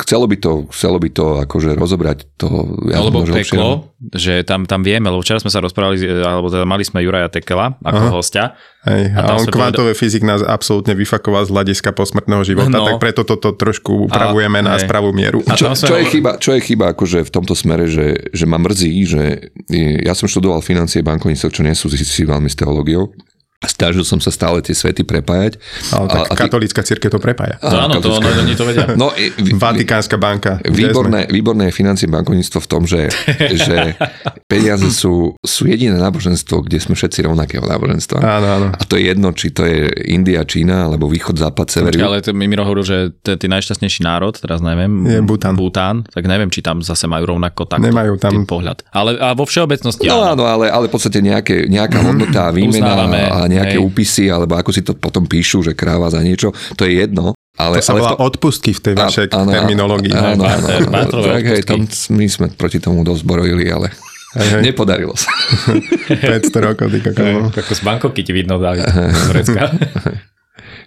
[0.03, 2.75] chcelo by to, chcelo by to akože rozobrať to.
[2.91, 6.83] Ja alebo peklo, že tam, tam vieme, lebo včera sme sa rozprávali, alebo teda mali
[6.83, 8.11] sme Juraja Tekela ako Aha.
[8.11, 8.45] hostia.
[8.81, 10.01] Hej, a, a on kvantové povedal...
[10.01, 12.89] fyzik nás absolútne vyfakoval z hľadiska posmrtného života, no.
[12.89, 14.89] tak preto toto trošku upravujeme a, na hej.
[14.89, 15.45] správú mieru.
[15.45, 18.57] A čo, čo, je chyba, čo je chyba akože v tomto smere, že, že ma
[18.57, 19.20] mrzí, že
[20.05, 23.11] ja som študoval financie bankovníctvo, čo nesúvisí veľmi s teológiou.
[23.61, 25.61] A snažil som sa stále tie svety prepájať.
[25.93, 27.61] Ale tak a, katolícka církev to prepája.
[27.61, 28.89] A, áno, to, ono, oni to vedia.
[28.97, 30.57] No, Vatikánska banka.
[30.65, 33.13] Výborné, výborné je financie bankovníctvo v tom, že,
[33.61, 33.93] že
[34.49, 38.17] peniaze sú, sú jediné náboženstvo, kde sme všetci rovnakého náboženstva.
[38.17, 38.67] Áno, áno.
[38.73, 41.93] A to je jedno, či to je India, Čína, alebo východ, západ, sever.
[42.01, 45.53] Ale to mi hovoril, že ty najšťastnejší národ, teraz neviem, je Bután.
[45.53, 48.81] Bután, tak neviem, či tam zase majú rovnako takto Nemajú tam pohľad.
[48.89, 53.50] Ale a vo všeobecnosti No áno, ale, ale v podstate nejaké, nejaká hodnota, výmena a
[53.51, 53.83] nejaké hej.
[53.83, 57.35] úpisy, alebo ako si to potom píšu, že kráva za niečo, to je jedno.
[57.59, 58.23] Ale, to sa ale volá to...
[58.23, 60.15] odpustky v tej vašej áno, terminológii.
[60.15, 61.83] Áno, áno, áno, tak, hej, tam,
[62.15, 63.91] my sme proti tomu dosť borojili, ale
[64.39, 64.61] hej, hej.
[64.71, 65.29] nepodarilo sa.
[66.47, 67.51] 500 rokov, ty kako.
[67.51, 68.79] Ako z bankovky ti vidno dali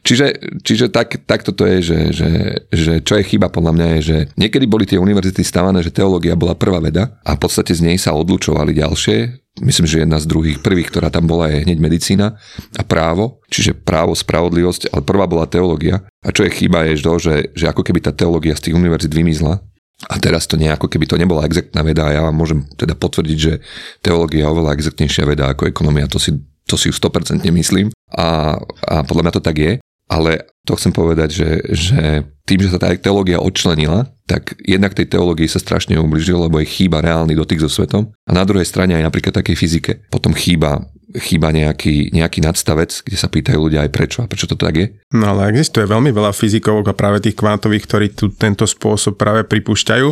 [0.05, 2.31] Čiže, čiže tak, tak toto je, že, že,
[2.69, 6.37] že čo je chyba podľa mňa je, že niekedy boli tie univerzity stávané, že teológia
[6.37, 9.17] bola prvá veda a v podstate z nej sa odlučovali ďalšie.
[9.65, 12.37] Myslím, že jedna z druhých prvých, ktorá tam bola, je hneď medicína
[12.77, 16.05] a právo, čiže právo, spravodlivosť, ale prvá bola teológia.
[16.21, 19.15] A čo je chyba je to, že, že ako keby tá teológia z tých univerzít
[19.17, 19.65] vymizla,
[20.05, 23.39] a teraz to nejako, keby to nebola exaktná veda, a ja vám môžem teda potvrdiť,
[23.41, 23.63] že
[24.05, 26.35] teológia je oveľa exaktnejšia veda ako ekonomia, to si,
[26.69, 27.89] to si 100% myslím.
[28.13, 29.73] A, a podľa mňa to tak je,
[30.09, 32.03] ale to chcem povedať, že, že
[32.49, 36.69] tým, že sa tá teológia odčlenila, tak jednak tej teológii sa strašne ubližilo, lebo je
[36.69, 38.13] chýba reálny dotyk so svetom.
[38.25, 39.93] A na druhej strane aj napríklad takej fyzike.
[40.09, 44.59] Potom chýba chýba nejaký, nejaký nadstavec, kde sa pýtajú ľudia aj prečo a prečo to
[44.59, 44.87] tak je.
[45.15, 49.47] No ale existuje veľmi veľa fyzikov a práve tých kvantových, ktorí tu tento spôsob práve
[49.47, 50.09] pripúšťajú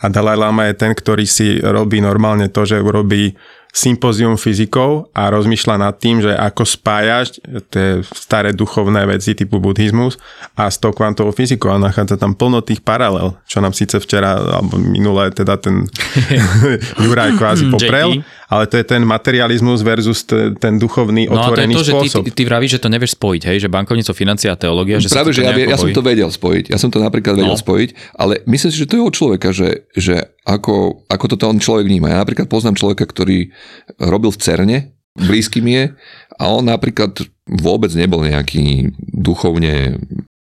[0.00, 3.36] a Dalai Lama je ten, ktorý si robí normálne to, že urobí
[3.76, 10.16] sympozium fyzikov a rozmýšľa nad tým, že ako spájať tie staré duchovné veci typu buddhizmus
[10.56, 11.68] a s tou kvantovou fyzikou.
[11.68, 15.84] A nachádza tam plno tých paralel, čo nám síce včera alebo minulé teda ten
[17.04, 20.22] Juraj kvázi poprel, ale to je ten materializmus versus
[20.62, 22.22] ten duchovný no, otvorený to je to, spôsob.
[22.22, 25.10] Že ty, ty vravíš, že to nevieš spojiť, hej, že bankovníctvo, financia a teológia, že
[25.10, 26.70] Práve, že ja, ja som to vedel spojiť.
[26.70, 27.58] Ja som to napríklad vedel No.
[27.58, 31.58] spojiť, ale myslím si, že to je od človeka, že, že ako, ako toto on
[31.58, 32.14] človek vníma.
[32.14, 33.50] Ja napríklad poznám človeka, ktorý
[33.98, 34.78] robil v CERNE,
[35.16, 35.84] blízky mi je,
[36.36, 37.16] a on napríklad
[37.48, 39.96] vôbec nebol nejaký duchovne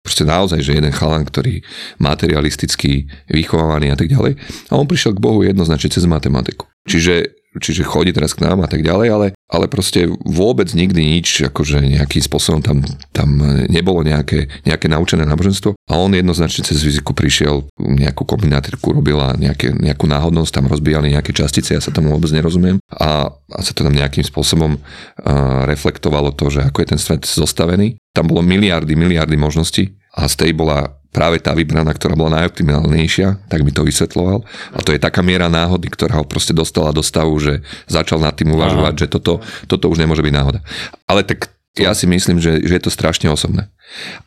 [0.01, 1.61] proste naozaj, že jeden chalan, ktorý
[2.01, 4.33] materialisticky vychovávaný a tak ďalej.
[4.73, 6.65] A on prišiel k Bohu jednoznačne cez matematiku.
[6.89, 11.43] Čiže, čiže chodí teraz k nám a tak ďalej, ale, ale proste vôbec nikdy nič,
[11.51, 12.79] akože nejakým spôsobom tam,
[13.11, 15.75] tam nebolo nejaké, nejaké naučené náboženstvo.
[15.91, 21.35] A on jednoznačne cez fyziku prišiel, nejakú kombinátorku robila, nejaké, nejakú náhodnosť, tam rozbíjali nejaké
[21.35, 22.79] častice, ja sa tomu vôbec nerozumiem.
[22.87, 27.27] A, a sa to tam nejakým spôsobom uh, reflektovalo to, že ako je ten svet
[27.27, 27.99] zostavený.
[28.15, 33.51] Tam bolo miliardy, miliardy možností a z tej bola práve tá vybraná, ktorá bola najoptimálnejšia,
[33.51, 34.47] tak mi to vysvetloval.
[34.71, 38.33] A to je taká miera náhody, ktorá ho proste dostala do stavu, že začal nad
[38.33, 39.01] tým uvažovať, Aha.
[39.05, 40.59] že toto, toto už nemôže byť náhoda.
[41.05, 43.71] Ale tak ja si myslím, že, že je to strašne osobné.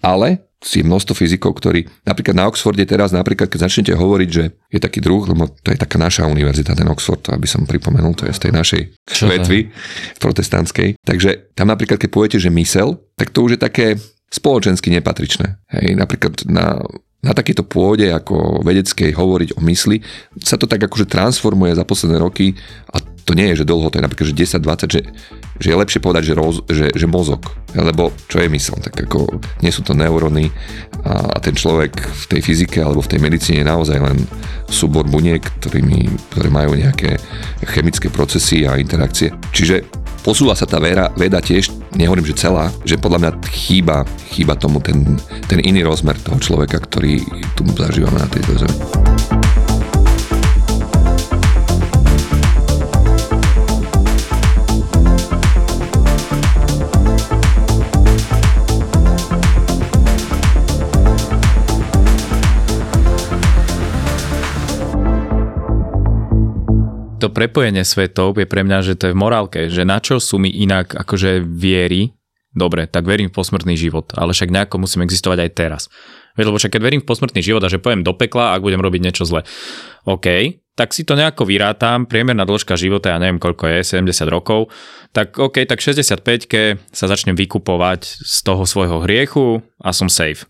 [0.00, 4.80] Ale je množstvo fyzikov, ktorí, napríklad na Oxforde teraz, napríklad keď začnete hovoriť, že je
[4.80, 8.32] taký druh, lebo to je taká naša univerzita, ten Oxford, aby som pripomenul, to je
[8.32, 9.68] z tej našej Čo to vetvy
[10.16, 10.96] protestantskej.
[11.04, 13.86] Takže tam napríklad, keď poviete, že mysel, tak to už je také
[14.34, 15.62] spoločensky nepatričné.
[15.70, 16.82] Hej, napríklad na,
[17.22, 20.02] na takejto pôde ako vedeckej hovoriť o mysli
[20.42, 22.58] sa to tak akože transformuje za posledné roky
[22.90, 25.00] a to nie je, že dlho, to je napríklad, že 10-20, že,
[25.58, 29.38] že je lepšie povedať, že, roz, že, že mozog, lebo čo je mysel, tak ako
[29.62, 30.50] nie sú to neuróny
[31.06, 34.18] a, a ten človek v tej fyzike alebo v tej medicíne je naozaj len
[34.66, 37.18] súbor buniek, ktorými, ktoré majú nejaké
[37.70, 39.30] chemické procesy a interakcie.
[39.54, 39.86] Čiže
[40.24, 44.80] posúva sa tá veda, veda tiež, nehovorím, že celá, že podľa mňa chýba, chýba tomu
[44.80, 47.20] ten, ten iný rozmer toho človeka, ktorý
[47.54, 49.53] tu zažívame na tejto zemi.
[67.34, 70.48] Prepojenie svetov je pre mňa, že to je v morálke, že na čo sú mi
[70.48, 72.14] inak akože viery,
[72.54, 75.82] dobre, tak verím v posmrtný život, ale však nejako musím existovať aj teraz.
[76.38, 78.82] Veď, lebo však keď verím v posmrtný život a že pojem do pekla, ak budem
[78.82, 79.42] robiť niečo zle.
[80.06, 80.26] OK,
[80.74, 84.70] tak si to nejako vyrátam, priemerná dĺžka života, ja neviem koľko je, 70 rokov,
[85.14, 90.46] tak OK, tak 65 sa začnem vykupovať z toho svojho hriechu a som safe.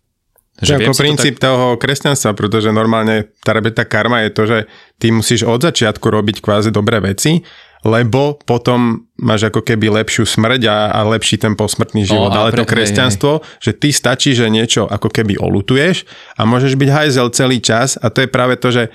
[0.62, 1.50] Je ako princíp tak...
[1.50, 4.58] toho kresťanstva, pretože normálne tá, tá karma je to, že
[5.02, 7.42] ty musíš od začiatku robiť kvázi dobré veci,
[7.84, 12.32] lebo potom máš ako keby lepšiu smrť a, a lepší ten posmrtný život.
[12.32, 13.60] O, Ale pre, to kresťanstvo, hej, hej.
[13.60, 18.08] že ty stačí, že niečo ako keby olutuješ a môžeš byť hajzel celý čas a
[18.08, 18.88] to je práve to, že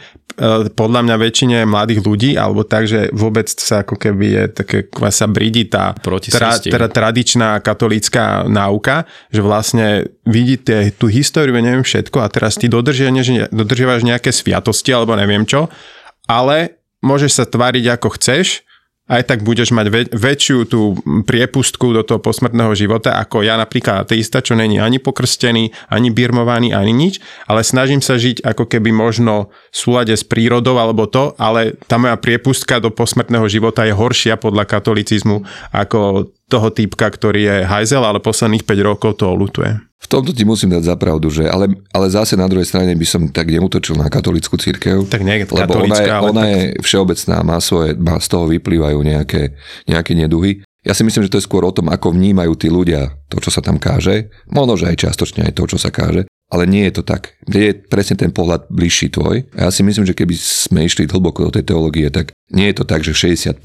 [0.72, 4.78] podľa mňa väčšine mladých ľudí, alebo tak, že vôbec sa ako keby je také
[5.12, 9.04] sa bridí tá tra, tra, tradičná katolícka náuka,
[9.36, 15.44] že vlastne vidíte tú históriu, neviem všetko a teraz ty dodržiavaš nejaké sviatosti alebo neviem
[15.44, 15.68] čo,
[16.32, 18.64] ale môžeš sa tváriť ako chceš,
[19.10, 20.96] aj tak budeš mať väč- väčšiu tú
[21.26, 26.72] priepustku do toho posmrtného života, ako ja napríklad ateista, čo není ani pokrstený, ani birmovaný,
[26.72, 27.18] ani nič,
[27.50, 31.98] ale snažím sa žiť ako keby možno v súlade s prírodou alebo to, ale tá
[31.98, 35.42] moja priepustka do posmrtného života je horšia podľa katolicizmu
[35.74, 39.78] ako toho týpka, ktorý je hajzel, ale posledných 5 rokov to olutuje.
[40.00, 43.22] V tomto ti musím dať zapravdu, že ale, ale zase na druhej strane by som
[43.28, 45.06] tak neutočil na katolickú církev.
[45.12, 46.50] Tak nie lebo ona je, ona tak...
[46.50, 49.54] je všeobecná, má svoje, má, z toho vyplývajú nejaké,
[49.86, 50.64] nejaké neduhy.
[50.88, 53.52] Ja si myslím, že to je skôr o tom, ako vnímajú tí ľudia to, čo
[53.52, 54.32] sa tam káže.
[54.48, 56.24] Možno, že aj čiastočne aj to, čo sa káže.
[56.50, 57.36] Ale nie je to tak.
[57.46, 59.52] Je presne ten pohľad bližší tvoj.
[59.54, 62.76] A ja si myslím, že keby sme išli hlboko do tej teológie, tak nie je
[62.80, 63.60] to tak, že 65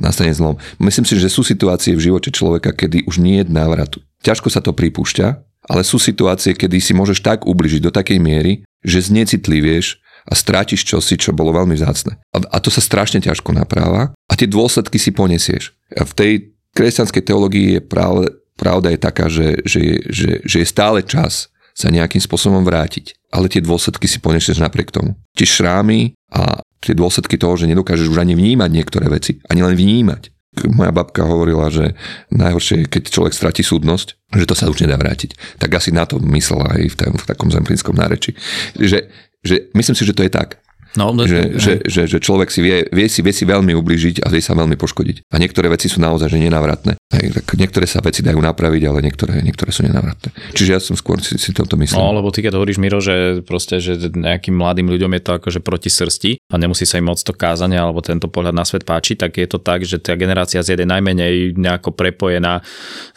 [0.00, 0.56] nastane zlom.
[0.80, 4.00] Myslím si, že sú situácie v živote človeka, kedy už nie je návratu.
[4.24, 5.28] Ťažko sa to pripúšťa,
[5.68, 10.84] ale sú situácie, kedy si môžeš tak ubližiť do takej miery, že znecitlivieš a strátiš
[10.84, 12.20] čosi, čo bolo veľmi vzácne.
[12.32, 15.72] A, a to sa strašne ťažko napráva a tie dôsledky si ponesieš.
[15.96, 16.32] A v tej
[16.76, 21.88] kresťanskej teológii je práve, pravda je taká, že, že, že, že je stále čas sa
[21.88, 23.16] nejakým spôsobom vrátiť.
[23.32, 25.16] Ale tie dôsledky si ponesieš napriek tomu.
[25.38, 29.76] Tie šrámy a tie dôsledky toho, že nedokážeš už ani vnímať niektoré veci, ani len
[29.76, 30.32] vnímať.
[30.74, 31.94] moja babka hovorila, že
[32.34, 35.60] najhoršie je, keď človek stratí súdnosť, že to sa už nedá vrátiť.
[35.62, 38.34] Tak asi na to myslela aj v, tam, v takom zemplínskom náreči.
[38.74, 39.06] Že,
[39.46, 40.58] že myslím si, že to je tak.
[40.98, 44.32] No, že, že, že, že človek si vie, vie, si, vie si veľmi ubližiť a
[44.32, 45.30] vie sa veľmi poškodiť.
[45.30, 46.98] A niektoré veci sú naozaj že nenávratné.
[47.10, 50.30] Hej, tak niektoré sa veci dajú napraviť, ale niektoré, niektoré sú nenávratné.
[50.54, 51.98] Čiže ja som skôr si, si toto myslel.
[51.98, 55.58] No, lebo ty keď hovoríš, Miro, že proste, že nejakým mladým ľuďom je to akože
[55.58, 59.18] proti srsti a nemusí sa im moc to kázanie alebo tento pohľad na svet páči,
[59.18, 62.62] tak je to tak, že tá generácia z je najmenej nejako prepojená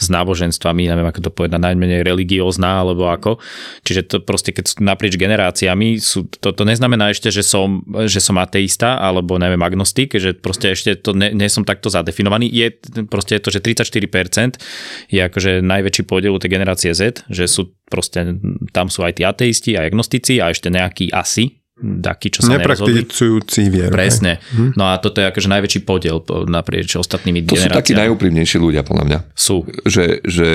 [0.02, 3.38] s náboženstvami, neviem ako to povedať, najmenej religiózna alebo ako.
[3.86, 8.20] Čiže to proste, keď sú naprieč generáciami, sú, to, to neznamená ešte, že som že
[8.20, 12.50] som ateista alebo neviem agnostik, že proste ešte to ne, nie som takto zadefinovaný.
[12.50, 12.74] Je
[13.06, 14.60] proste to, že 34%
[15.12, 18.40] je akože najväčší podiel tej generácie Z, že sú proste,
[18.72, 23.68] tam sú aj tí ateisti, aj agnostici a ešte nejaký asi, taký, čo sa Nepraktizujúci
[23.68, 23.90] vieru.
[23.90, 24.38] Presne.
[24.54, 24.78] Hm.
[24.78, 27.74] No a toto je akože najväčší podiel naprieč ostatnými to generáciami.
[27.74, 29.20] To sú takí najúprimnejší ľudia, podľa mňa.
[29.34, 29.66] Sú.
[29.84, 30.48] Že, že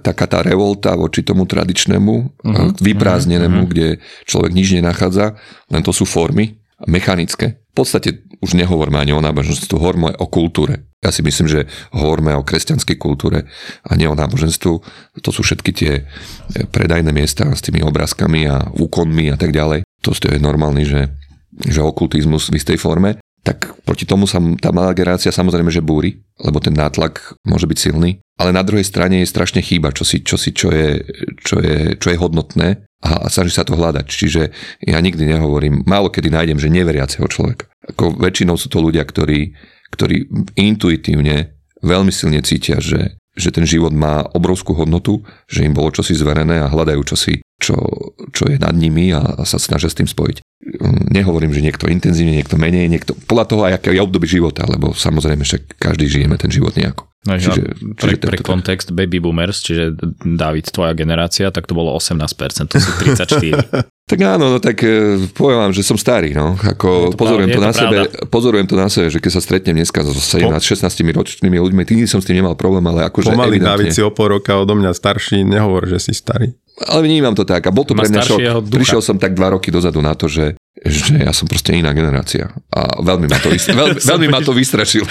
[0.00, 2.14] taká tá revolta voči tomu tradičnému,
[2.46, 2.78] uh-huh.
[2.78, 3.70] vyprázdnenému, uh-huh.
[3.74, 3.86] kde
[4.24, 5.34] človek nič nenachádza,
[5.68, 7.58] len to sú formy mechanické.
[7.72, 10.90] V podstate už nehovorme ani o náboženstvu, hovoríme o kultúre.
[11.02, 13.46] Ja si myslím, že hovoríme o kresťanskej kultúre
[13.86, 14.72] a nie o náboženstvu.
[15.22, 15.92] To sú všetky tie
[16.70, 21.14] predajné miesta s tými obrázkami a úkonmi a tak ďalej to je normálny, že,
[21.62, 26.22] že okultizmus v istej forme, tak proti tomu sa tá malá generácia samozrejme, že búri,
[26.38, 30.22] lebo ten nátlak môže byť silný, ale na druhej strane je strašne chýba, čo, si,
[30.22, 31.02] čo, si, čo, je,
[31.42, 34.06] čo, je, čo je hodnotné a, a snaží sa to hľadať.
[34.06, 34.42] Čiže
[34.86, 37.71] ja nikdy nehovorím, málo kedy nájdem, že neveriaceho človeka.
[37.90, 39.54] Ako väčšinou sú to ľudia, ktorí,
[39.90, 45.90] ktorí intuitívne veľmi silne cítia, že, že ten život má obrovskú hodnotu, že im bolo
[45.90, 47.74] čosi zverené a hľadajú čosi, čo,
[48.30, 50.42] čo je nad nimi a, a sa snažia s tým spojiť.
[50.62, 54.94] Mm, nehovorím, že niekto intenzívne, niekto menej, niekto podľa toho, aké je obdobie života, lebo
[54.94, 57.10] samozrejme však každý žijeme ten život nejako.
[57.22, 59.94] No, čiže, pre, čiže pre kontext baby boomers, čiže
[60.26, 63.86] David, tvoja generácia, tak to bolo 18%, to sú 34.
[64.02, 66.58] tak áno, no tak e, poviem vám, že som starý, no.
[66.58, 67.96] Ako to pozorujem, to, to na sebe,
[68.28, 70.82] pozorujem to na sebe, že keď sa stretnem dneska so 17-16
[71.14, 74.36] ročnými ľuďmi, tým som s tým nemal problém, ale akože Pomaly David si o pol
[74.36, 76.50] roka odo mňa starší, nehovor, že si starý.
[76.82, 78.38] Ale vnímam to tak a bol to pre mňa šok.
[78.68, 82.50] Prišiel som tak dva roky dozadu na to, že, že ja som proste iná generácia
[82.74, 85.08] a veľmi ma to, veľmi, veľmi ma to vystrašilo.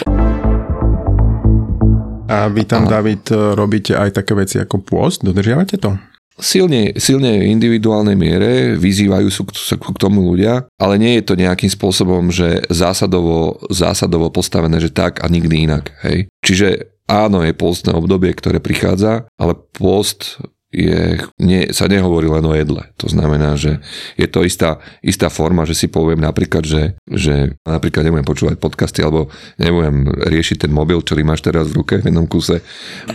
[2.31, 2.99] A vy tam, a...
[2.99, 5.23] David, robíte aj také veci ako pôst?
[5.23, 6.10] Dodržiavate to?
[6.39, 11.69] Silne, silne v individuálnej miere vyzývajú sa k tomu ľudia, ale nie je to nejakým
[11.69, 15.91] spôsobom, že zásadovo, zásadovo postavené, že tak a nikdy inak.
[16.01, 16.31] Hej.
[16.41, 16.67] Čiže
[17.05, 20.39] áno, je postné obdobie, ktoré prichádza, ale post
[20.71, 22.87] je, nie, sa nehovorí len o jedle.
[23.03, 23.83] To znamená, že
[24.15, 29.03] je to istá, istá forma, že si poviem napríklad, že, že napríklad nebudem počúvať podcasty
[29.03, 29.27] alebo
[29.59, 32.63] nebudem riešiť ten mobil, ktorý máš teraz v ruke v jednom kuse.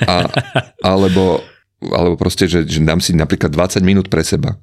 [0.05, 0.29] A,
[0.93, 1.41] alebo,
[1.83, 4.57] alebo proste, že, že dám si napríklad 20 minút pre seba,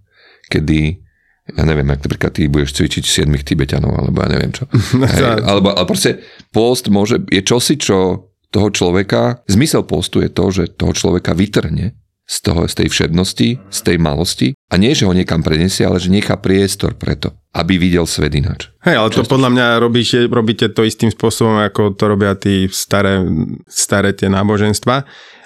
[0.50, 1.04] kedy
[1.44, 4.64] ja neviem, ak napríklad ty budeš cvičiť 7 tibetanov, alebo ja neviem čo.
[5.20, 6.24] Hej, alebo, ale proste
[6.56, 11.98] post môže, je čosi, čo toho človeka, zmysel postu je to, že toho človeka vytrhne
[12.24, 16.00] z, toho, z tej všednosti, z tej malosti a nie, že ho niekam prenesie, ale
[16.00, 18.72] že nechá priestor preto, aby videl svet ináč.
[18.88, 23.20] Hej, ale to podľa mňa robíte, robíte to istým spôsobom, ako to robia tí staré,
[23.68, 25.04] staré tie náboženstva,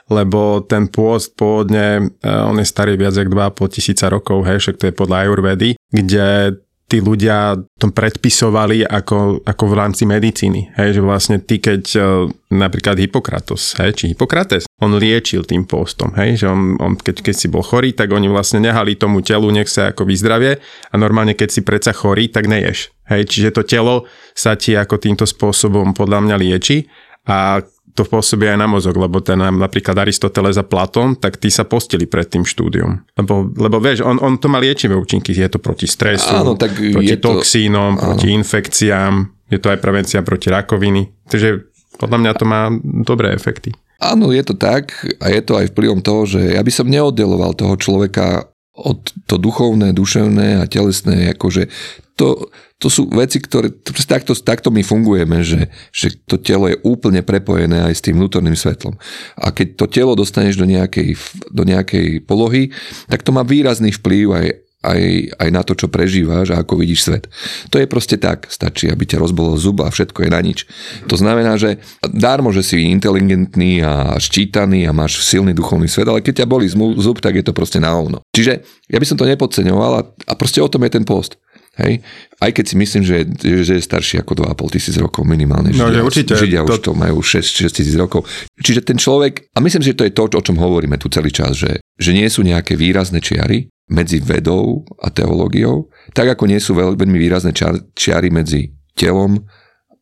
[0.08, 4.78] lebo ten pôst pôvodne, eh, on je starý viac ako 2,5 tisíca rokov, hej, však
[4.80, 10.72] to je podľa Ayurvedy, kde tí ľudia to predpisovali ako, ako v rámci medicíny.
[10.80, 12.02] Hej, že vlastne ty, keď e,
[12.56, 17.36] napríklad Hippokratos, hej, či Hippokrates, on liečil tým postom, hej, že on, on keď, keď
[17.36, 21.36] si bol chorý, tak oni vlastne nehali tomu telu, nech sa ako vyzdravie a normálne
[21.36, 22.96] keď si predsa chorý, tak neješ.
[23.12, 26.88] Hej, čiže to telo sa ti ako týmto spôsobom podľa mňa lieči
[27.28, 27.60] a
[27.98, 32.06] to pôsobí aj na mozog, lebo ten napríklad Aristoteles a Platón, tak tí sa postili
[32.06, 33.02] pred tým štúdiom.
[33.18, 36.78] Lebo, lebo vieš, on, on to má liečivé účinky, je to proti stresu, áno, tak
[36.78, 38.02] proti je toxínom, to...
[38.06, 39.14] proti infekciám,
[39.50, 41.10] je to aj prevencia proti rakoviny.
[41.26, 41.66] Takže
[41.98, 42.70] podľa mňa to má
[43.02, 43.74] dobré efekty.
[43.98, 47.58] Áno, je to tak a je to aj vplyvom toho, že ja by som neoddeloval
[47.58, 48.46] toho človeka
[48.78, 51.66] od to duchovné, duševné a telesné, akože
[52.18, 52.50] to,
[52.82, 53.70] to sú veci, ktoré,
[54.10, 58.58] takto, takto my fungujeme, že, že to telo je úplne prepojené aj s tým vnútorným
[58.58, 58.98] svetlom.
[59.38, 61.14] A keď to telo dostaneš do nejakej,
[61.54, 62.74] do nejakej polohy,
[63.06, 64.48] tak to má výrazný vplyv aj,
[64.82, 65.02] aj,
[65.38, 67.30] aj na to, čo prežíváš a ako vidíš svet.
[67.70, 68.50] To je proste tak.
[68.50, 70.66] Stačí, aby ťa rozbolo zub a všetko je na nič.
[71.06, 76.26] To znamená, že dármo, že si inteligentný a ščítaný a máš silný duchovný svet, ale
[76.26, 78.26] keď ťa boli zub, tak je to proste na ovno.
[78.34, 81.38] Čiže ja by som to nepodceňoval a, a proste o tom je ten post
[81.78, 82.02] Hej?
[82.42, 85.70] Aj keď si myslím, že, že je starší ako 2,5 tisíc rokov minimálne.
[85.74, 86.32] No, Židia, že určite.
[86.34, 88.26] Židia To- už to majú 6, 6 tisíc rokov.
[88.58, 91.54] Čiže ten človek, a myslím, že to je to, o čom hovoríme tu celý čas,
[91.58, 96.76] že, že nie sú nejaké výrazné čiary medzi vedou a teológiou, tak ako nie sú
[96.76, 97.56] veľ, veľmi výrazné
[97.96, 99.40] čiary medzi telom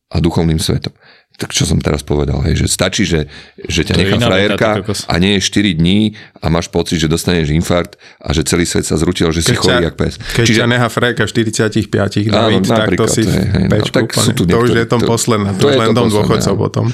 [0.09, 0.95] a duchovným svetom.
[1.35, 3.27] Tak čo som teraz povedal, hej, že stačí, že,
[3.67, 4.69] že ťa nechá frajerka
[5.11, 8.87] a nie je 4 dní a máš pocit, že dostaneš infarkt a že celý svet
[8.87, 10.13] sa zrutil, že si Keď chorý ťa- jak pes.
[10.15, 10.59] Keď Čiže...
[10.63, 14.31] ťa nechá frajka 45 Áno, David, tak to si je, hej, no, pečku tak sú
[14.31, 16.63] tu To už je tom to- posledné, to to je len dom dôchodcov áno.
[16.63, 16.85] potom.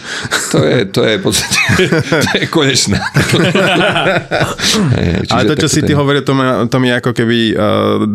[0.52, 1.60] To je, to je podstate,
[2.26, 3.00] to je konečná.
[4.98, 6.34] Hej, Ale to, čo si ty hovoril, to,
[6.82, 7.60] mi ako keby uh,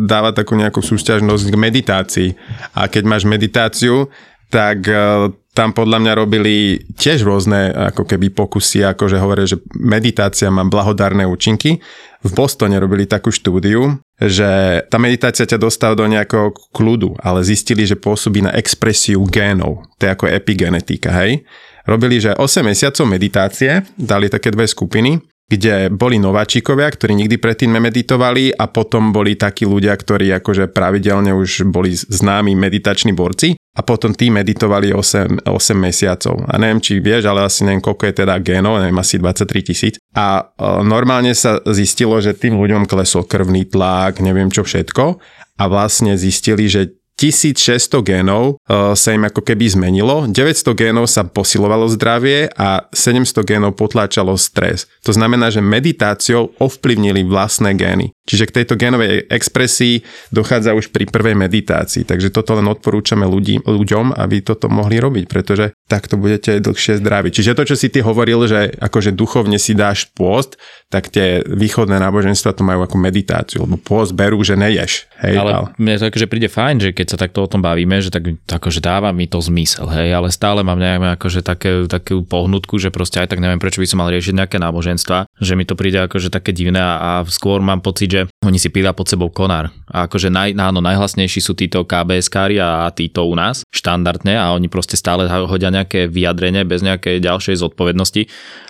[0.05, 2.29] dáva takú nejakú súťažnosť k meditácii.
[2.75, 4.11] A keď máš meditáciu,
[4.47, 10.53] tak uh, tam podľa mňa robili tiež rôzne ako keby pokusy, akože hovoria, že meditácia
[10.53, 11.81] má blahodárne účinky.
[12.21, 17.89] V Bostone robili takú štúdiu, že tá meditácia ťa dostáva do nejakého kľudu, ale zistili,
[17.89, 19.81] že pôsobí na expresiu génov.
[19.97, 21.41] To je ako epigenetika, hej?
[21.89, 27.71] Robili, že 8 mesiacov meditácie, dali také dve skupiny, kde boli nováčikovia, ktorí nikdy predtým
[27.71, 33.81] nemeditovali a potom boli takí ľudia, ktorí akože pravidelne už boli známi meditační borci a
[33.85, 36.43] potom tí meditovali 8, 8 mesiacov.
[36.51, 39.95] A neviem, či vieš, ale asi neviem, koľko je teda génov, neviem, asi 23 tisíc.
[40.17, 40.43] A e,
[40.83, 45.21] normálne sa zistilo, že tým ľuďom klesol krvný tlak, neviem čo všetko
[45.57, 51.25] a vlastne zistili, že 1600 génov uh, sa im ako keby zmenilo, 900 génov sa
[51.25, 54.85] posilovalo zdravie a 700 génov potláčalo stres.
[55.01, 58.13] To znamená, že meditáciou ovplyvnili vlastné gény.
[58.27, 60.03] Čiže k tejto génovej expresii
[60.35, 62.03] dochádza už pri prvej meditácii.
[62.03, 67.31] Takže toto len odporúčame ľudí, ľuďom, aby toto mohli robiť, pretože takto budete dlhšie zdraví.
[67.31, 70.59] Čiže to, čo si ty hovoril, že akože duchovne si dáš pôst,
[70.91, 75.07] tak tie východné náboženstva to majú ako meditáciu, lebo pôst berú, že neješ.
[75.23, 78.09] Hej, Ale mne to akože príde fajn, že keď sa takto o tom bavíme, že
[78.09, 82.79] tak akože dáva mi to zmysel, hej, ale stále mám nejaké akože také, takú pohnutku,
[82.79, 85.77] že proste aj tak neviem, prečo by som mal riešiť nejaké náboženstva, že mi to
[85.77, 89.29] príde akože také divné a, a skôr mám pocit, že oni si pília pod sebou
[89.29, 89.69] konár.
[89.87, 94.65] A akože naj, áno, najhlasnejší sú títo KBSkári a títo u nás štandardne a oni
[94.67, 98.25] proste stále hodia nejaké vyjadrenie bez nejakej ďalšej zodpovednosti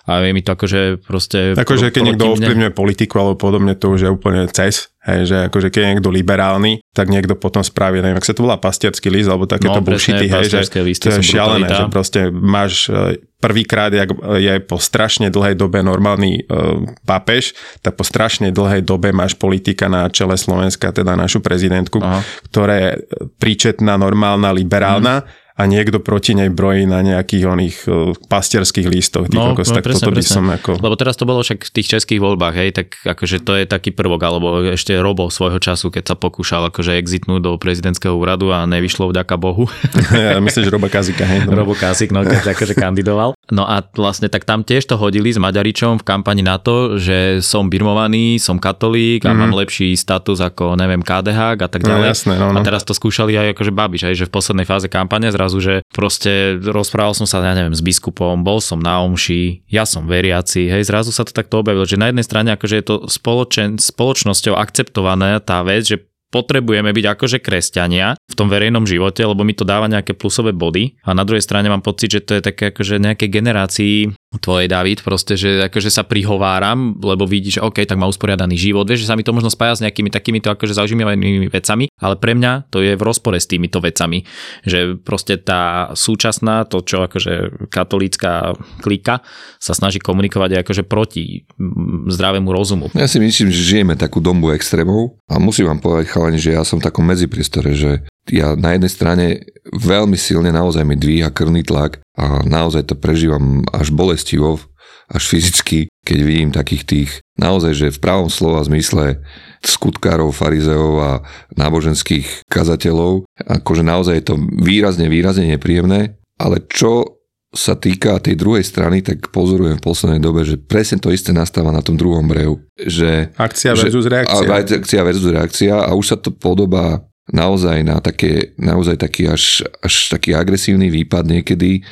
[0.08, 1.52] a je mi to akože proste...
[1.56, 4.88] Akože keď niekto ovplyvňuje politiku alebo podobne, to už je úplne cez.
[5.08, 8.44] Hej, že akože keď je niekto liberálny, tak niekto potom spraví, neviem, ak sa to
[8.44, 10.68] volá pastierský list, alebo takéto No, bullshity, hej, že
[11.00, 12.92] to je šialené, že proste máš
[13.38, 14.10] prvýkrát, jak
[14.42, 17.54] je po strašne dlhej dobe normálny uh, pápež,
[17.86, 22.26] tak po strašne dlhej dobe máš politika na čele Slovenska, teda našu prezidentku, Aha.
[22.50, 22.90] ktorá je
[23.38, 25.46] príčetná, normálna, liberálna, Mhm.
[25.58, 27.94] A niekto proti nej brojí na nejakých oných uh,
[28.30, 29.26] pastierských listoch.
[29.26, 30.36] Ty No, kokos, no, tak presne, toto by presne.
[30.38, 30.72] som ako...
[30.78, 33.90] Lebo teraz to bolo však v tých českých voľbách, hej, tak akože to je taký
[33.90, 38.64] prvok, alebo ešte Robo svojho času, keď sa pokúšal akože exitnúť do prezidentského úradu a
[38.64, 39.66] nevyšlo vďaka Bohu.
[40.14, 41.50] ja myslím, že Roba Kazika, hej.
[41.50, 43.34] Robo Kasik, no keď akože kandidoval.
[43.50, 47.42] No a vlastne tak tam tiež to hodili s Maďaričom v kampani na to, že
[47.42, 51.88] som birmovaný, som katolík a mám lepší status ako, neviem, KDH a tak Mhm.
[51.88, 52.08] No, ďalej.
[52.12, 52.60] jasné, no, no.
[52.60, 55.80] A teraz to skúšali aj akože Babiš, aj, že v poslednej fáze kampane zrazu, že
[55.96, 60.68] proste rozprával som sa, ja neviem, s biskupom, bol som na omši, ja som veriaci,
[60.68, 64.60] hej, zrazu sa to takto objavilo, že na jednej strane akože je to spoločen, spoločnosťou
[64.60, 69.64] akceptovaná tá vec, že potrebujeme byť akože kresťania v tom verejnom živote, lebo mi to
[69.64, 73.00] dáva nejaké plusové body a na druhej strane mám pocit, že to je také akože
[73.00, 73.96] nejakej generácii
[74.40, 78.88] tvojej David, proste, že akože sa prihováram, lebo vidíš, že OK, tak má usporiadaný život,
[78.88, 82.34] vieš, že sa mi to možno spája s nejakými takýmito akože zaužívanými vecami, ale pre
[82.38, 84.24] mňa to je v rozpore s týmito vecami,
[84.64, 89.26] že proste tá súčasná, to čo akože katolícka klika
[89.58, 92.88] sa snaží komunikovať aj akože proti mm, zdravému rozumu.
[92.96, 96.64] Ja si myslím, že žijeme takú dombu extrémov a musím vám povedať, chalani, že ja
[96.64, 99.26] som v takom medzipriestore, že ja na jednej strane
[99.72, 104.60] veľmi silne naozaj mi dvíha krvný tlak a naozaj to prežívam až bolestivo,
[105.08, 109.24] až fyzicky, keď vidím takých tých, naozaj, že v pravom slova zmysle
[109.64, 111.12] skutkárov, farizeov a
[111.56, 117.18] náboženských kazateľov, akože naozaj je to výrazne, výrazne nepríjemné, ale čo
[117.56, 121.72] sa týka tej druhej strany, tak pozorujem v poslednej dobe, že presne to isté nastáva
[121.72, 122.60] na tom druhom brehu.
[122.76, 124.44] Že, Akcia že- versus reakcia.
[124.44, 129.64] A, akcia versus reakcia a už sa to podobá naozaj na také, naozaj taký až,
[129.84, 131.84] až taký agresívny výpad niekedy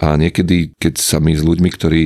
[0.00, 2.02] a niekedy, keď sa my s ľuďmi, ktorí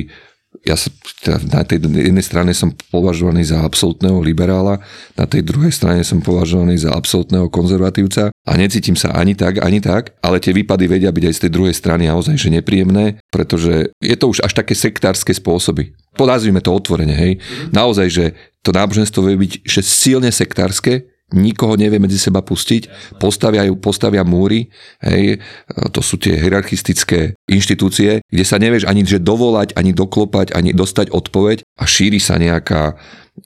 [0.63, 0.87] ja sa,
[1.25, 4.79] teda na tej jednej strane som považovaný za absolútneho liberála,
[5.17, 9.83] na tej druhej strane som považovaný za absolútneho konzervatívca a necítim sa ani tak, ani
[9.83, 13.91] tak, ale tie výpady vedia byť aj z tej druhej strany naozaj že nepríjemné, pretože
[13.99, 15.91] je to už až také sektárske spôsoby.
[16.15, 17.41] Podázvime to otvorene, hej.
[17.73, 18.25] Naozaj, že
[18.61, 24.69] to náboženstvo vie byť že silne sektárske, nikoho nevie medzi seba pustiť, postavia, postavia múry,
[25.01, 25.41] hej,
[25.89, 31.11] to sú tie hierarchistické inštitúcie, kde sa nevieš ani že dovolať, ani doklopať, ani dostať
[31.11, 32.95] odpoveď a šíri sa nejaká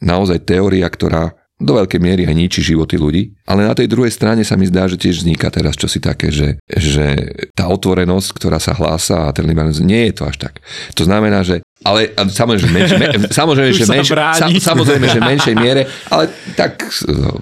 [0.04, 3.34] naozaj teória, ktorá do veľkej miery aj ničí životy ľudí.
[3.50, 6.62] Ale na tej druhej strane sa mi zdá, že tiež vzniká teraz čosi také, že,
[6.70, 10.62] že tá otvorenosť, ktorá sa hlása a ten liberalizmus, nie je to až tak.
[10.94, 13.08] To znamená, že ale samozrejme, že, menš, me,
[13.42, 16.90] samozrejme, že, menš, sa, samozrejme, že v menšej miere, ale tak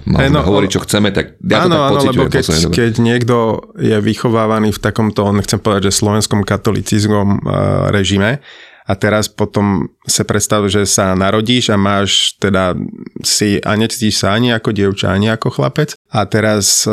[0.04, 3.36] môžeme no, hovoriť, čo chceme, tak ja áno, to tak áno, lebo keď, keď niekto
[3.80, 8.44] je vychovávaný v takomto, nechcem povedať, že slovenskom katolicizmom uh, režime,
[8.86, 12.78] a teraz potom sa predstav, že sa narodíš a máš teda
[13.26, 16.86] si a necítiš sa ani ako dievča, ani ako chlapec a teraz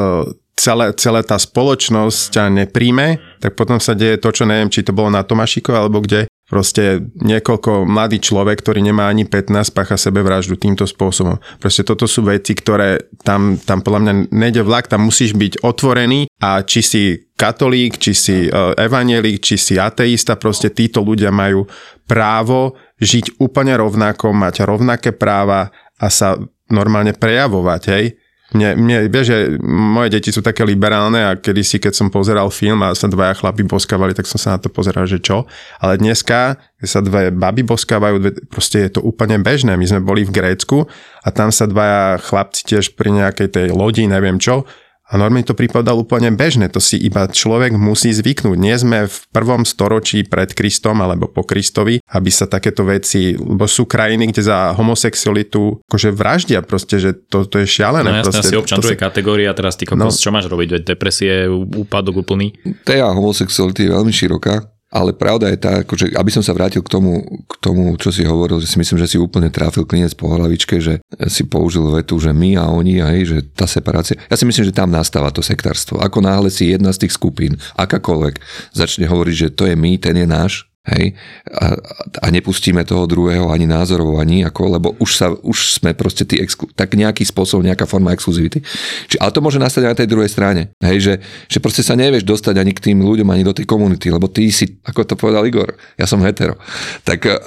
[0.58, 4.94] celé, celé tá spoločnosť ťa nepríjme, tak potom sa deje to, čo neviem, či to
[4.94, 10.54] bolo na Tomášiko alebo kde, Proste niekoľko mladý človek, ktorý nemá ani 15, pacha sebevraždu
[10.54, 11.42] týmto spôsobom.
[11.58, 16.30] Proste toto sú veci, ktoré tam, tam podľa mňa nejde vlak, tam musíš byť otvorený
[16.44, 17.04] a či si
[17.44, 21.68] katolík, či si uh, evanielik, či si ateista, proste títo ľudia majú
[22.08, 25.68] právo žiť úplne rovnako, mať rovnaké práva
[26.00, 26.40] a sa
[26.72, 28.06] normálne prejavovať, hej
[28.54, 32.86] mne, mne, vieš, že moje deti sú také liberálne a kedysi, keď som pozeral film
[32.86, 35.50] a sa dvaja chlapi boskávali, tak som sa na to pozeral, že čo.
[35.82, 38.22] Ale dneska, keď sa dve baby boskávajú,
[38.54, 39.74] proste je to úplne bežné.
[39.74, 40.86] My sme boli v Grécku
[41.26, 44.70] a tam sa dvaja chlapci tiež pri nejakej tej lodi, neviem čo,
[45.04, 48.56] a normálne to pripadalo úplne bežné, to si iba človek musí zvyknúť.
[48.56, 53.68] Nie sme v prvom storočí pred Kristom alebo po Kristovi, aby sa takéto veci, lebo
[53.68, 58.08] sú krajiny, kde za homosexualitu akože vraždia proste, že to, to je šialené.
[58.08, 60.80] No jasne, proste, asi občan druhej kategórie a teraz ty kokos, no, čo máš robiť?
[60.80, 62.56] Veď depresie, úpadok úplný?
[62.88, 66.94] Téma homosexuality je veľmi široká ale pravda je tá, akože, aby som sa vrátil k
[66.94, 70.30] tomu, k tomu, čo si hovoril, že si myslím, že si úplne tráfil klinec po
[70.30, 74.22] hlavičke, že si použil vetu, že my a oni, aj, že tá separácia.
[74.30, 75.98] Ja si myslím, že tam nastáva to sektárstvo.
[75.98, 78.38] Ako náhle si jedna z tých skupín, akákoľvek,
[78.78, 81.16] začne hovoriť, že to je my, ten je náš, Hej?
[81.48, 81.80] A,
[82.20, 86.44] a nepustíme toho druhého ani názorovo, ani ako, lebo už, sa, už sme proste tí
[86.44, 88.60] exklu, tak nejaký spôsob, nejaká forma exkluzivity.
[89.08, 90.76] Či, ale to môže nastať aj na tej druhej strane.
[90.84, 90.98] Hej?
[91.00, 91.14] Že,
[91.48, 94.52] že proste sa nevieš dostať ani k tým ľuďom, ani do tej komunity, lebo ty
[94.52, 96.60] si, ako to povedal Igor, ja som hetero.
[97.08, 97.40] Tak, a,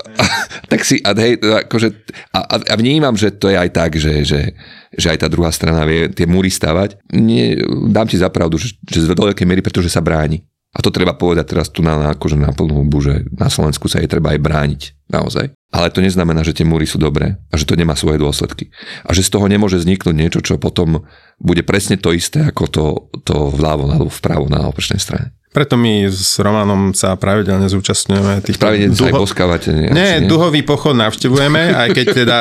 [0.73, 1.89] tak si, a, hej, akože,
[2.33, 4.57] a, a vnímam, že to je aj tak, že, že,
[4.97, 7.05] že aj tá druhá strana vie tie múry stavať.
[7.13, 7.61] Nie,
[7.93, 10.46] dám ti zapravdu, že, že z veľkej miery, pretože sa bráni.
[10.77, 14.05] A to treba povedať teraz tu na, akože na plnú hubu, že na Slovensku sa
[14.05, 14.83] jej treba aj brániť.
[15.09, 15.57] Naozaj.
[15.73, 18.69] Ale to neznamená, že tie múry sú dobré a že to nemá svoje dôsledky.
[19.07, 21.09] A že z toho nemôže vzniknúť niečo, čo potom
[21.41, 22.85] bude presne to isté, ako to,
[23.25, 25.33] to vľavo alebo vpravo na opačnej strane.
[25.57, 29.09] Preto my s Romanom sa pravidelne zúčastňujeme tých Pravidelne duho...
[29.09, 29.69] sa aj boskávate.
[29.73, 32.39] Nie, nie, duhový pochod navštevujeme, aj keď teda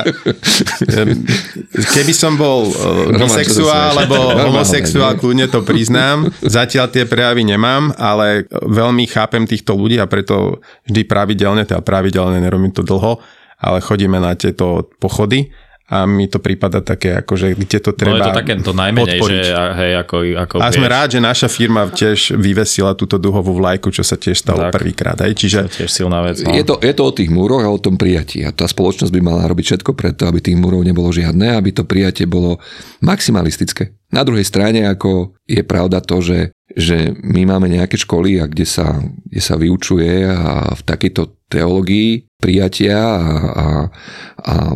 [1.95, 2.67] keby som bol
[3.15, 6.27] bisexuál alebo homosexuál, kľudne to priznám.
[6.43, 12.43] Zatiaľ tie prejavy nemám, ale veľmi chápem týchto ľudí a preto vždy pravidelne, teda pravidelne,
[12.43, 13.23] nerobím to dlho,
[13.63, 15.55] ale chodíme na tieto pochody
[15.85, 19.21] a mi to prípada také, akože kde to treba No je to také to najmenej,
[19.21, 19.37] podporiť.
[19.45, 23.93] že hej, ako, ako A sme rád, že naša firma tiež vyvesila túto duhovú vlajku,
[23.93, 25.13] čo sa tiež stalo prvýkrát.
[25.21, 25.57] Hej, čiže...
[25.61, 26.41] To je tiež silná vec.
[26.41, 26.49] No.
[26.49, 28.41] Je, to, je to o tých múroch a o tom prijatí.
[28.41, 31.85] A tá spoločnosť by mala robiť všetko preto, aby tých múrov nebolo žiadne, aby to
[31.85, 32.57] prijatie bolo
[33.05, 33.93] maximalistické.
[34.09, 38.65] Na druhej strane, ako je pravda to, že že my máme nejaké školy, a kde,
[38.65, 43.65] sa, kde sa vyučuje a v takejto teológii prijatia a, a,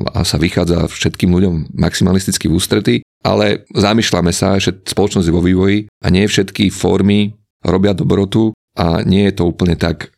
[0.10, 5.46] a, sa vychádza všetkým ľuďom maximalisticky v ústrety, ale zamýšľame sa, že spoločnosť je vo
[5.46, 10.10] vývoji a nie všetky formy robia dobrotu a nie je to úplne tak,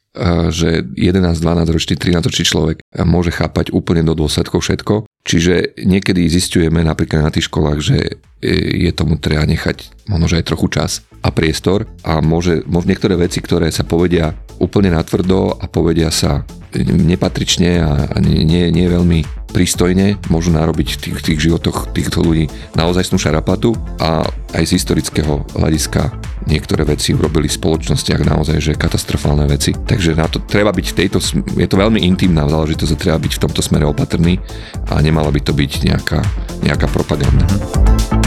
[0.51, 5.07] že 11, 12 ročný, 13 ročný človek môže chápať úplne do dôsledkov všetko.
[5.24, 10.68] Čiže niekedy zistujeme napríklad na tých školách, že je tomu treba nechať možno aj trochu
[10.74, 10.91] čas
[11.22, 16.41] a priestor a môže, môže niektoré veci, ktoré sa povedia úplne natvrdo a povedia sa
[16.82, 22.47] nepatrične a nie, nie, nie veľmi prístojne, môžu narobiť v tých, tých životoch týchto ľudí
[22.73, 24.25] naozaj snú šarapatu a
[24.55, 26.11] aj z historického hľadiska
[26.49, 29.75] niektoré veci urobili v spoločnostiach naozaj, že katastrofálne veci.
[29.75, 31.17] Takže na to treba byť v tejto,
[31.55, 34.41] je to veľmi intimná záležitosť a treba byť v tomto smere opatrný
[34.89, 36.19] a nemala by to byť nejaká,
[36.65, 37.45] nejaká propaganda.
[37.45, 38.20] Mm-hmm.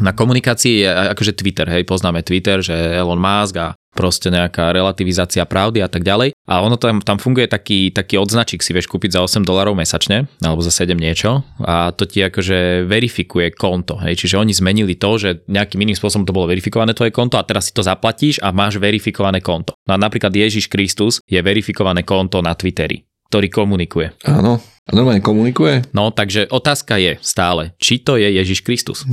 [0.00, 5.42] Na komunikácii je akože Twitter, hej, poznáme Twitter, že Elon Musk a proste nejaká relativizácia
[5.44, 6.32] pravdy a tak ďalej.
[6.46, 10.30] A ono tam, tam funguje taký, taký odznačík, si vieš kúpiť za 8 dolarov mesačne,
[10.40, 13.98] alebo za 7 niečo a to ti akože verifikuje konto.
[14.00, 14.24] Hej.
[14.24, 17.70] Čiže oni zmenili to, že nejakým iným spôsobom to bolo verifikované tvoje konto a teraz
[17.70, 19.74] si to zaplatíš a máš verifikované konto.
[19.86, 24.10] No a napríklad Ježiš Kristus je verifikované konto na Twitteri ktorý komunikuje.
[24.26, 24.58] Áno.
[24.58, 25.86] A normálne komunikuje?
[25.94, 29.06] No, takže otázka je stále, či to je Ježiš Kristus.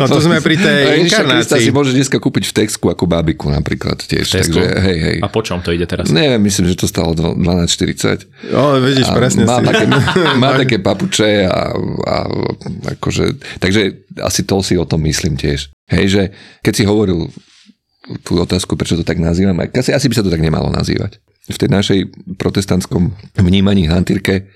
[0.00, 1.68] No to sme pri tej inkarnácii.
[1.68, 4.24] si môžeš dneska kúpiť v Texku ako bábiku napríklad tiež.
[4.24, 5.18] Takže hej, hej.
[5.20, 6.08] A po čom to ide teraz?
[6.08, 8.24] Neviem, myslím, že to stalo 12,40.
[8.56, 9.68] O, vidíš, A presne má si.
[9.68, 9.84] také,
[10.42, 11.76] má také papuče a,
[12.08, 12.16] a
[12.96, 15.68] akože, takže asi to si o tom myslím tiež.
[15.92, 16.22] Hej, že
[16.64, 17.28] keď si hovoril
[18.24, 21.20] tú otázku, prečo to tak nazývam, asi, asi by sa to tak nemalo nazývať.
[21.46, 22.00] V tej našej
[22.38, 24.50] protestantskom vnímaní hantírke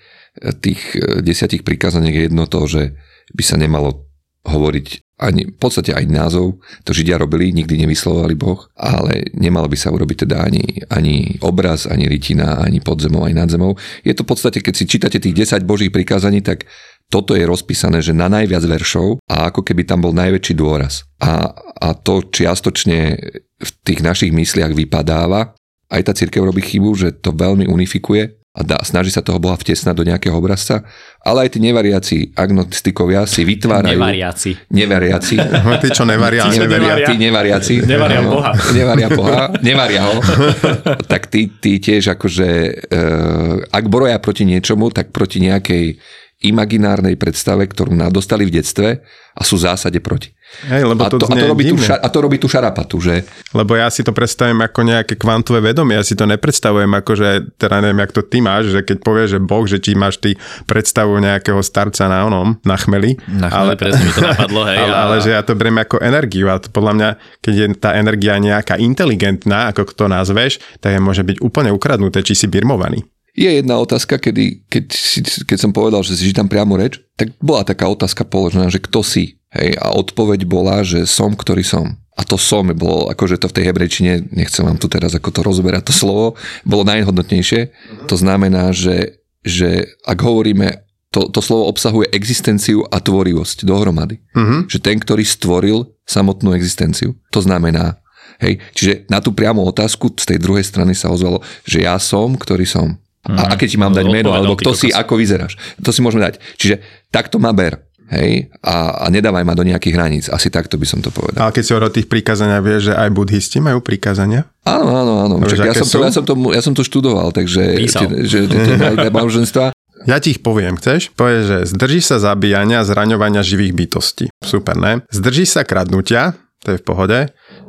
[0.62, 2.94] tých eh, desiatich prikázaniek je jedno to, že
[3.34, 4.10] by sa nemalo
[4.40, 4.86] hovoriť
[5.20, 9.92] ani, v podstate aj názov, to Židia robili, nikdy nevyslovovali Boh, ale nemalo by sa
[9.92, 13.76] urobiť teda ani, ani obraz, ani rytina, ani podzemou, aj nad zemou.
[14.00, 16.64] Je to v podstate, keď si čítate tých 10 božích prikázaní, tak
[17.12, 21.04] toto je rozpísané, že na najviac veršov a ako keby tam bol najväčší dôraz.
[21.20, 23.20] A, a to čiastočne
[23.60, 25.52] v tých našich mysliach vypadáva.
[25.90, 29.54] Aj tá církev robí chybu, že to veľmi unifikuje a dá, snaží sa toho Boha
[29.54, 30.82] vtesnať do nejakého obrazca,
[31.22, 33.94] ale aj tí nevariaci agnostikovia si vytvárajú...
[33.94, 34.74] Nevariaci.
[34.74, 35.36] Nevariaci.
[35.86, 37.06] Tí, čo nevaria, Tí, neveria.
[37.06, 37.74] tí nevariaci.
[37.86, 38.50] Nevaria áno, Boha.
[38.78, 39.42] Nevaria Boha.
[39.62, 40.18] Nevaria ho.
[41.12, 42.50] tak tí, tí tiež akože,
[42.90, 46.02] uh, ak boroja proti niečomu, tak proti nejakej
[46.40, 49.04] imaginárnej predstave, ktorú nám dostali v detstve
[49.36, 50.32] a sú v zásade proti.
[50.66, 53.22] Hej, lebo A to, to, a, to robí tú a to robí tú šarapatu, že
[53.54, 57.28] Lebo ja si to predstavím ako nejaké kvantové vedomie, ja si to nepredstavujem ako, že
[57.54, 60.34] teda neviem, jak to ty máš, že keď povieš, že Boh, že či máš ty
[60.66, 63.14] predstavu nejakého starca na onom, na chmeli.
[63.30, 64.78] Na chvíli presne mi to napadlo, hej.
[64.82, 67.66] ale, a- ale že ja to beriem ako energiu a to podľa mňa, keď je
[67.78, 72.50] tá energia nejaká inteligentná, ako to nazveš, tak je môže byť úplne ukradnuté, či si
[72.50, 73.06] birmovaný.
[73.40, 77.32] Je jedna otázka, kedy, keď, si, keď som povedal, že si tam priamo reč, tak
[77.40, 79.40] bola taká otázka položená, že kto si?
[79.50, 81.96] Hej, a odpoveď bola, že som, ktorý som.
[82.14, 85.40] A to som bolo, akože to v tej hebrejčine, nechcem vám tu teraz ako to
[85.40, 86.36] rozoberať to slovo,
[86.68, 87.72] bolo najhodnotnejšie.
[88.06, 94.22] To znamená, že, že ak hovoríme, to, to slovo obsahuje existenciu a tvorivosť dohromady.
[94.36, 94.70] Mhm.
[94.70, 97.18] Že ten, ktorý stvoril samotnú existenciu.
[97.34, 97.98] To znamená,
[98.38, 102.38] hej, čiže na tú priamu otázku z tej druhej strany sa ozvalo, že ja som,
[102.38, 103.00] ktorý som.
[103.28, 105.60] A, a keď ti mám dať meno, alebo kto si, ako vyzeráš.
[105.84, 106.40] To si môžeme dať.
[106.56, 106.80] Čiže
[107.12, 107.90] takto ma ber.
[108.10, 110.24] Hej, a, a nedávaj ma do nejakých hraníc.
[110.26, 111.46] Asi takto by som to povedal.
[111.46, 114.50] Ale keď si hovoril o tých prikázaniach, vieš, že aj budhisti majú prikázania?
[114.66, 115.34] Áno, áno, áno.
[115.38, 118.10] Vieš, Čak, ja, som to, ja, som to, ja som to študoval, takže Písal.
[118.26, 118.50] že
[119.06, 119.70] náboženstva.
[120.10, 121.14] Ja ti ich poviem, chceš?
[121.14, 124.26] Povieš, že zdrží sa zabíjania a zraňovania živých bytostí.
[124.42, 125.06] Super, ne?
[125.14, 126.34] Zdrží sa kradnutia,
[126.66, 127.18] to je v pohode.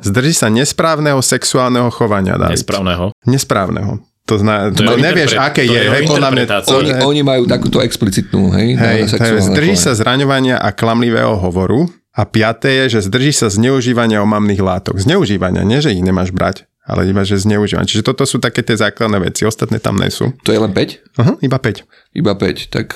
[0.02, 2.58] Zdrží sa nesprávneho sexuálneho chovania, David.
[2.58, 3.06] Nesprávneho.
[3.30, 3.94] Nesprávneho.
[4.30, 5.82] To, zna, To to nevieš, interpre- aké to je.
[5.82, 6.76] je Hej, podľa mňa, interpretácia.
[6.78, 11.90] Oni, oni majú takúto explicitnú, hej, hej, to zdrží sa zraňovania a klamlivého hovoru.
[12.12, 15.00] A piaté je, že zdrží sa zneužívania omamných látok.
[15.00, 17.88] Zneužívania, nie že ich nemáš brať, ale iba, že zneužívania.
[17.88, 20.36] Čiže toto sú také tie základné veci, ostatné tam nie sú.
[20.44, 21.24] To je len 5?
[21.24, 21.88] Aha, iba 5.
[22.12, 22.68] Iba 5.
[22.68, 22.88] Tak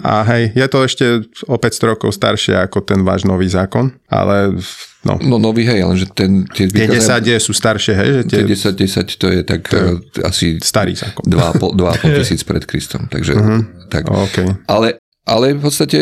[0.00, 1.04] A hej, je to ešte
[1.52, 4.56] o 500 rokov staršie ako ten váš nový zákon, ale
[5.04, 8.22] no, no nový, hej, ale že ten, tie, tie vykazané- 10 sú staršie, hej, že
[8.28, 9.92] tie, tie 10, 10 to je tak to je...
[10.24, 11.24] asi starý zákon.
[11.24, 13.08] 2,5 2,5 tisíc pred Kristom.
[13.08, 13.60] Takže uh-huh.
[13.88, 14.08] tak.
[14.08, 14.68] OK.
[14.68, 15.98] Ale, ale v podstate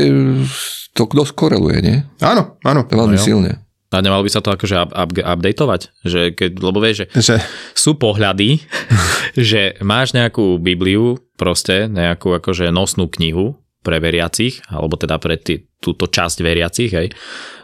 [0.98, 1.96] to dosť koreluje, nie?
[2.18, 2.82] Áno, áno.
[2.90, 3.62] Veľmi No silne.
[3.88, 5.80] A nemalo by sa to akože up, up, updateovať?
[6.04, 7.34] Že keď, lebo vieš, že Že,
[7.72, 8.60] sú pohľady,
[9.48, 15.70] že máš nejakú Bibliu, proste nejakú akože nosnú knihu pre veriacich, alebo teda pre tý,
[15.78, 17.08] túto časť veriacich, hej.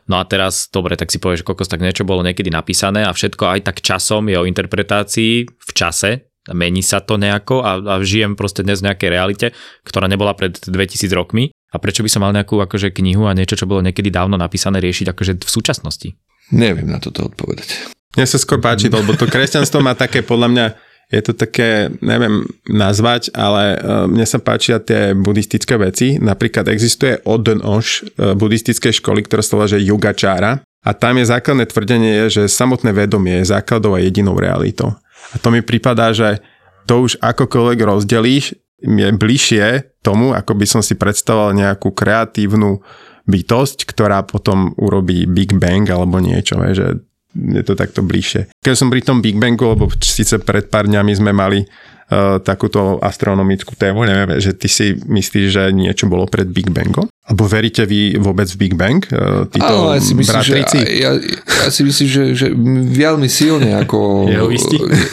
[0.07, 3.45] No a teraz, dobre, tak si povieš, kokos, tak niečo bolo niekedy napísané a všetko
[3.49, 8.37] aj tak časom je o interpretácii v čase, mení sa to nejako a, a žijem
[8.37, 9.47] proste dnes v nejakej realite,
[9.89, 13.57] ktorá nebola pred 2000 rokmi a prečo by som mal nejakú akože knihu a niečo,
[13.57, 16.09] čo bolo niekedy dávno napísané, riešiť akože v súčasnosti?
[16.53, 17.97] Neviem na toto odpovedať.
[18.15, 20.67] mne sa skôr páči, lebo to kresťanstvo má také, podľa mňa,
[21.15, 26.19] je to také, neviem nazvať, ale uh, mne sa páčia tie buddhistické veci.
[26.19, 27.87] Napríklad existuje Odnoš
[28.19, 30.67] uh, buddhistickej školy, ktorá sa volá, že Yogačára.
[30.85, 34.93] A tam je základné tvrdenie, že samotné vedomie je základou a jedinou realitou.
[35.33, 36.45] A to mi pripadá, že
[36.85, 38.53] to už akokoľvek rozdelíš,
[38.85, 42.85] je bližšie tomu, ako by som si predstavoval nejakú kreatívnu
[43.25, 47.01] bytosť, ktorá potom urobí Big Bang alebo niečo, že
[47.35, 48.51] je to takto bližšie.
[48.63, 51.67] Keď som pri tom Big Bangu, lebo síce pred pár dňami sme mali
[52.11, 57.09] uh, takúto astronomickú tému, neviem, že ty si myslíš, že niečo bolo pred Big Bangom?
[57.25, 59.01] Alebo veríte vy vôbec v Big Bang?
[59.09, 60.55] Uh, títo Áno, ja si myslím, že,
[61.01, 61.17] ja,
[61.65, 62.47] ja si myslím, že, že
[62.93, 63.99] veľmi silne ako...
[64.35, 64.41] Je,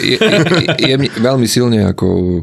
[0.02, 0.18] je, je,
[0.82, 2.42] je, veľmi silne ako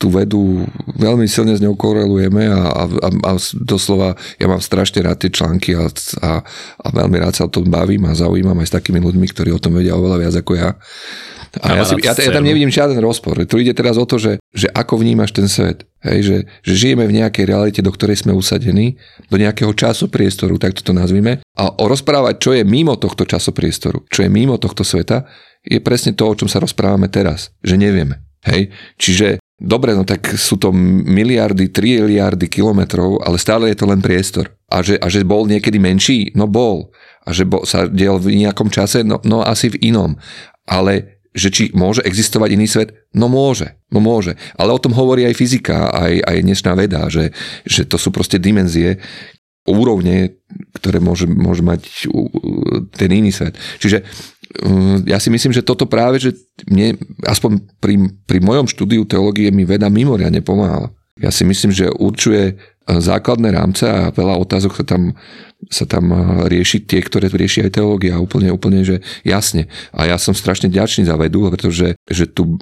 [0.00, 0.64] tú vedu,
[0.96, 3.32] veľmi silne s ňou korelujeme a, a, a, a
[3.62, 5.86] doslova ja mám strašne rád tie články a,
[6.22, 6.42] a,
[6.82, 9.62] a veľmi rád sa o tom bavím a zaujímam aj s takými ľuďmi, ktorí o
[9.62, 10.70] tom vedia oveľa viac ako ja.
[11.60, 13.44] A ja, si, ja, ja tam nevidím žiaden rozpor.
[13.44, 15.84] Tu ide teraz o to, že, že ako vnímaš ten svet.
[16.00, 18.96] Hej, že, že žijeme v nejakej realite, do ktorej sme usadení,
[19.28, 21.44] do nejakého času priestoru, tak to nazvime.
[21.54, 25.28] A o rozprávať, čo je mimo tohto časopriestoru, čo je mimo tohto sveta,
[25.60, 27.52] je presne to, o čom sa rozprávame teraz.
[27.60, 28.24] Že nevieme.
[28.48, 28.72] Hej?
[28.96, 34.50] Čiže Dobre, no tak sú to miliardy, triliardy kilometrov, ale stále je to len priestor.
[34.66, 36.34] A že, a že bol niekedy menší?
[36.34, 36.90] No bol.
[37.22, 39.06] A že bol, sa diel v nejakom čase?
[39.06, 40.18] No, no asi v inom.
[40.66, 43.08] Ale že či môže existovať iný svet?
[43.16, 44.36] No môže, no môže.
[44.56, 47.32] Ale o tom hovorí aj fyzika, aj, aj dnešná veda, že,
[47.64, 49.00] že to sú proste dimenzie,
[49.62, 50.42] úrovne,
[50.74, 52.10] ktoré môže, môže mať
[52.98, 53.54] ten iný svet.
[53.78, 54.02] Čiže
[54.58, 56.34] mm, ja si myslím, že toto práve, že
[56.66, 60.90] mne, aspoň pri, pri mojom štúdiu teológie mi veda mimoriadne pomáhala.
[61.20, 62.56] Ja si myslím, že určuje
[62.88, 65.14] základné rámce a veľa otázok sa tam,
[65.70, 66.10] sa tam
[66.48, 69.70] rieši tie, ktoré rieši aj teológia úplne, úplne, že jasne.
[69.94, 72.58] A ja som strašne ďačný za vedu, pretože že tu,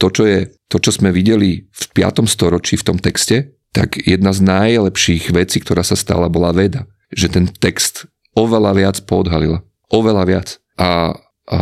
[0.00, 2.26] to, čo je, to, čo sme videli v 5.
[2.26, 6.90] storočí v tom texte, tak jedna z najlepších vecí, ktorá sa stala, bola veda.
[7.14, 9.62] Že ten text oveľa viac poodhalila.
[9.90, 10.48] Oveľa viac.
[10.74, 11.14] A,
[11.46, 11.58] a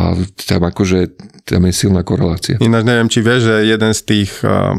[0.49, 1.13] tam akože
[1.45, 2.57] tam je silná korelácia.
[2.61, 4.77] Ináč neviem, či vieš, že jeden z tých uh,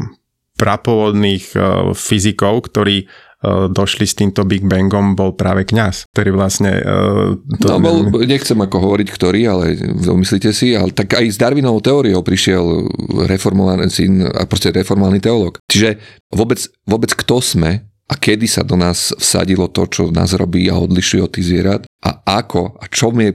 [0.61, 6.77] prapôvodných uh, fyzikov, ktorí uh, došli s týmto Big Bangom, bol práve kňaz, ktorý vlastne...
[6.85, 9.65] Uh, to no, bol, nechcem ako hovoriť ktorý, ale
[9.97, 12.85] myslíte si, ale tak aj s Darwinovou teóriou prišiel
[13.25, 15.57] reformovaný syn a proste reformovaný teológ.
[15.65, 15.97] Čiže
[16.29, 20.75] vôbec, vôbec kto sme a kedy sa do nás vsadilo to, čo nás robí a
[20.75, 21.81] odlišuje od tých zvierat?
[22.03, 22.75] A ako?
[22.83, 23.31] A čo je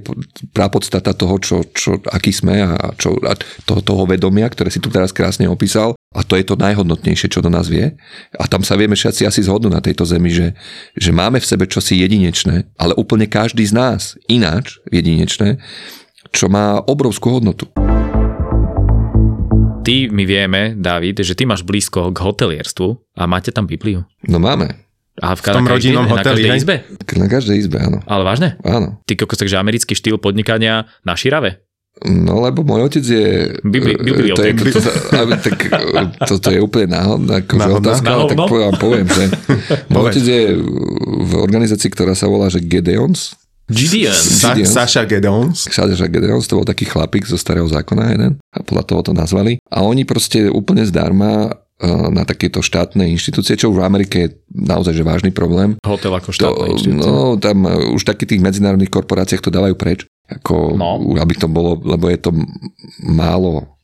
[0.53, 3.33] prapodstata toho, čo, čo, aký sme a, čo, a
[3.64, 7.44] toho, toho vedomia, ktoré si tu teraz krásne opísal a to je to najhodnotnejšie, čo
[7.44, 7.92] do nás vie
[8.40, 10.56] a tam sa vieme všetci asi zhodnú na tejto zemi, že,
[10.96, 15.60] že máme v sebe čosi jedinečné, ale úplne každý z nás ináč jedinečné,
[16.32, 17.68] čo má obrovskú hodnotu
[19.86, 24.02] ty, my vieme, David, že ty máš blízko k hotelierstvu a máte tam Bibliu.
[24.26, 24.82] No máme.
[25.22, 26.76] A v, v tom rodinnom hoteli, na každej izbe?
[27.16, 28.02] Na každej izbe, áno.
[28.04, 28.58] Ale vážne?
[28.66, 29.00] Áno.
[29.08, 31.64] Ty kokos, takže americký štýl podnikania na širave?
[32.05, 33.28] No lebo môj otec je...
[33.64, 34.80] Bibli, to, je to, to,
[35.40, 35.59] tak,
[36.30, 39.24] toto je úplne náhodná akože otázka, ale tak poviem, poviem že
[39.92, 40.42] môj otec je
[41.24, 43.32] v organizácii, ktorá sa volá že Gedeons,
[43.66, 44.14] Gideon.
[44.14, 45.66] Sa, Saša Gedeons.
[45.66, 49.59] Saša Gedeons, to bol taký chlapík zo starého zákona jeden a podľa toho to nazvali.
[49.74, 51.51] A oni proste úplne zdarma
[51.84, 55.76] na takéto štátne inštitúcie, čo v Amerike je naozaj že vážny problém.
[55.84, 57.05] Hotel ako štátne to, inštitúcie.
[57.05, 60.09] No, tam už takých tých medzinárodných korporáciách to dávajú preč.
[60.27, 60.99] Ako, no.
[61.22, 62.35] aby to bolo, lebo je to
[63.07, 63.79] málo,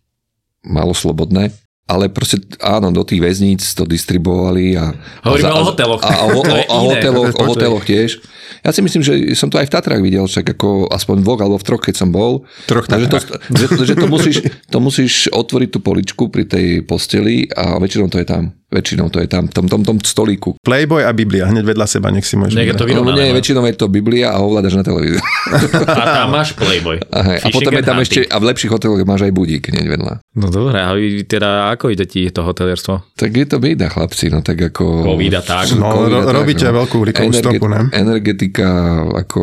[0.67, 1.55] málo slobodné.
[1.91, 4.95] Ale proste áno, do tých väzníc to distribuovali a...
[5.27, 6.01] Hovoríme a, o hoteloch.
[6.01, 8.23] A, a, o, o, o, hoteloch, o hoteloch tiež.
[8.63, 11.41] Ja si myslím, že som to aj v Tatrách videl, však ako aspoň v dvoch
[11.43, 12.47] alebo v troch, keď som bol.
[12.71, 13.19] Troch že to,
[13.59, 14.37] že, že to, musíš,
[14.71, 18.55] to musíš otvoriť tú poličku pri tej posteli a väčšinou to je tam.
[18.73, 20.57] Väčšinou to je tam, v tom, tom, tom stolíku.
[20.65, 22.57] Playboy a Biblia, hneď vedľa seba, nech si môžeš.
[22.57, 25.21] Nech to no, nie, väčšinou je to Biblia a ovládaš na televíziu.
[25.93, 27.05] A tam máš Playboy.
[27.13, 30.13] A, a potom je tam ešte, a v lepších hoteloch máš aj budík hneď vedľa.
[30.39, 33.17] No dobré, a vy teda ako ide ti to hotelierstvo?
[33.17, 35.09] Tak je to bída, chlapci, no tak ako...
[35.09, 35.67] Covid tak.
[35.75, 36.85] No, ro, robíte no.
[36.85, 37.89] veľkú uhlíkovú Energe- stopu, ne?
[37.91, 38.69] Energetika,
[39.17, 39.41] ako...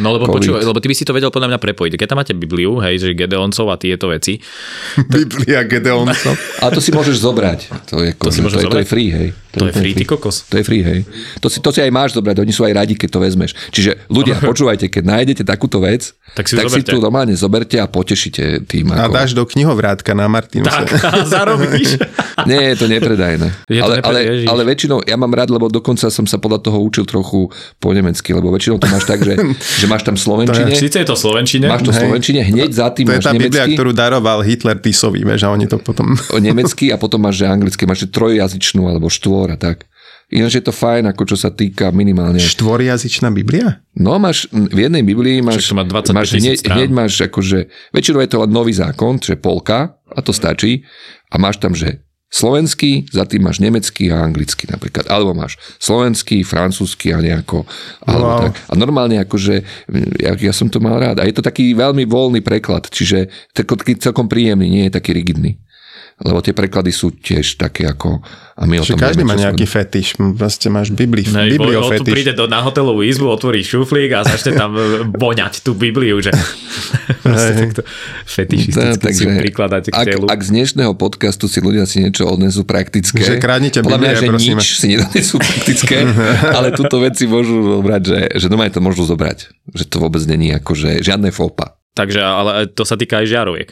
[0.00, 1.92] No lebo počúvaj, lebo ty by si to vedel podľa mňa prepojiť.
[1.98, 4.38] Keď tam máte Bibliu, hej, že Gedeoncov a tieto veci.
[5.14, 6.34] Biblia Gedeoncov.
[6.62, 7.60] a to si môžeš zobrať.
[7.90, 9.28] To je, to, si to, je, to je free, hej.
[9.56, 10.44] To, to je free, ty kokos.
[10.52, 11.00] To je free, hej.
[11.40, 13.56] To si, to si aj máš zobrať, oni sú aj radi, keď to vezmeš.
[13.72, 17.88] Čiže ľudia, počúvajte, keď nájdete takúto vec, tak si, tak si tu normálne zoberte a
[17.88, 18.92] potešíte tým.
[18.92, 20.68] A dáš do knihovrátka na Martinuse.
[20.68, 21.96] Tak, a zarobíš.
[22.50, 23.48] Nie, je to nepredajné.
[23.66, 26.78] Je to ale, ale, ale väčšinou, ja mám rád, lebo dokonca som sa podľa toho
[26.84, 27.48] učil trochu
[27.80, 29.34] po nemecky, lebo väčšinou to máš tak, že,
[29.80, 30.76] že máš tam slovenčine.
[30.76, 31.66] Sice je to slovenčine.
[31.66, 33.48] Máš to slovenčine, hneď za tým to máš je tá nemecky.
[33.48, 36.12] Biblia, ktorú daroval Hitler Tisovi, vieš, a oni to potom...
[36.32, 39.88] O nemecky a potom máš, že anglicky, máš že trojjazyčnú alebo štvor a tak.
[40.26, 42.42] Ináč je to fajn, ako čo sa týka minimálne...
[42.42, 43.78] Štvoriazyčná Biblia?
[43.94, 45.70] No, máš v jednej Biblii máš...
[45.70, 47.70] má 25 máš hneď, hneď máš akože...
[47.94, 50.82] Väčšinou je to len nový zákon, čiže polka, a to stačí.
[51.30, 55.06] A máš tam, že slovenský, za tým máš nemecký a anglický napríklad.
[55.06, 57.62] Alebo máš slovenský, francúzsky a nejako.
[58.02, 58.42] Alebo wow.
[58.50, 58.52] tak.
[58.66, 59.62] A normálne akože,
[60.18, 61.22] ja, ja som to mal rád.
[61.22, 65.62] A je to taký veľmi voľný preklad, čiže taký celkom príjemný, nie je taký rigidný.
[66.16, 68.24] Lebo tie preklady sú tiež také ako...
[68.56, 70.06] A my o Že tom každý vieme, má nejaký sme- fetiš.
[70.16, 72.08] Proste máš bibli, No, biblio on tu fetiš.
[72.08, 76.32] príde do, na hotelovú izbu, otvorí šuflík a začne tam e, voňať tú Bibliu, že
[77.20, 77.80] proste takto
[78.24, 80.24] fetišisticky si prikladáte k telu.
[80.24, 84.56] ak z dnešného podcastu si ľudia si niečo odnesú praktické, Že krádnite mňa, Biblie, že
[84.56, 86.08] nič si nedonesú praktické,
[86.56, 89.52] ale túto veci môžu zobrať, že, že doma to môžu zobrať.
[89.68, 91.76] Že to vôbec není akože žiadne fópa.
[91.92, 93.68] Takže ale to sa týka aj žiaroviek.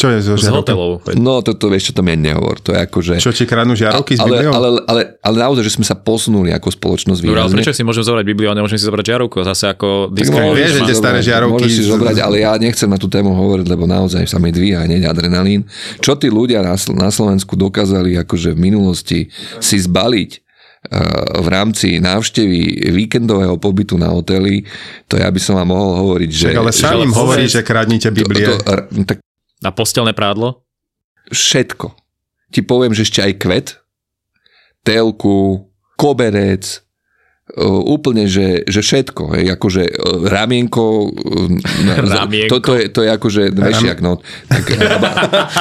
[0.00, 0.56] Čo je zo Z žiarovkou?
[0.64, 0.90] hotelov.
[1.14, 2.56] No toto vieš, čo to mi ani nehovor.
[2.58, 3.14] To je akože...
[3.18, 6.68] Čo ti kradnú žiarovky s ale, ale, ale, ale, naozaj, že sme sa posunuli ako
[6.70, 7.56] spoločnosť Dobre, ale výrazne.
[7.60, 9.36] prečo si môžem zobrať Bibliu a nemôžem si zobrať žiarovku?
[9.42, 10.38] Zase ako Tak disco.
[10.50, 13.28] vieš, že tie staré žiarovky Môžeš si z- zobrať, ale ja nechcem na tú tému
[13.30, 15.68] hovoriť, lebo naozaj sa mi dvíha hneď adrenalín.
[15.98, 19.28] Čo tí ľudia na, na Slovensku dokázali akože v minulosti
[19.58, 20.40] si zbaliť eh,
[21.36, 24.64] v rámci návštevy víkendového pobytu na hoteli,
[25.04, 26.46] to ja by som vám mohol hovoriť, že...
[26.48, 28.46] Však ale sám im hovorí, že kradnite to, Biblie.
[28.46, 29.20] to, r- tak
[29.60, 30.64] Na postelné prádlo?
[31.30, 31.94] všetko.
[32.50, 33.68] Ti poviem, že ešte aj kvet,
[34.82, 36.82] telku, koberec,
[37.58, 39.92] úplne, že, že všetko, hej, akože e,
[40.30, 42.50] ramienko, e, Ramienko.
[42.54, 44.22] To, to, je, to je akože vešiak, no.
[44.46, 44.64] Tak,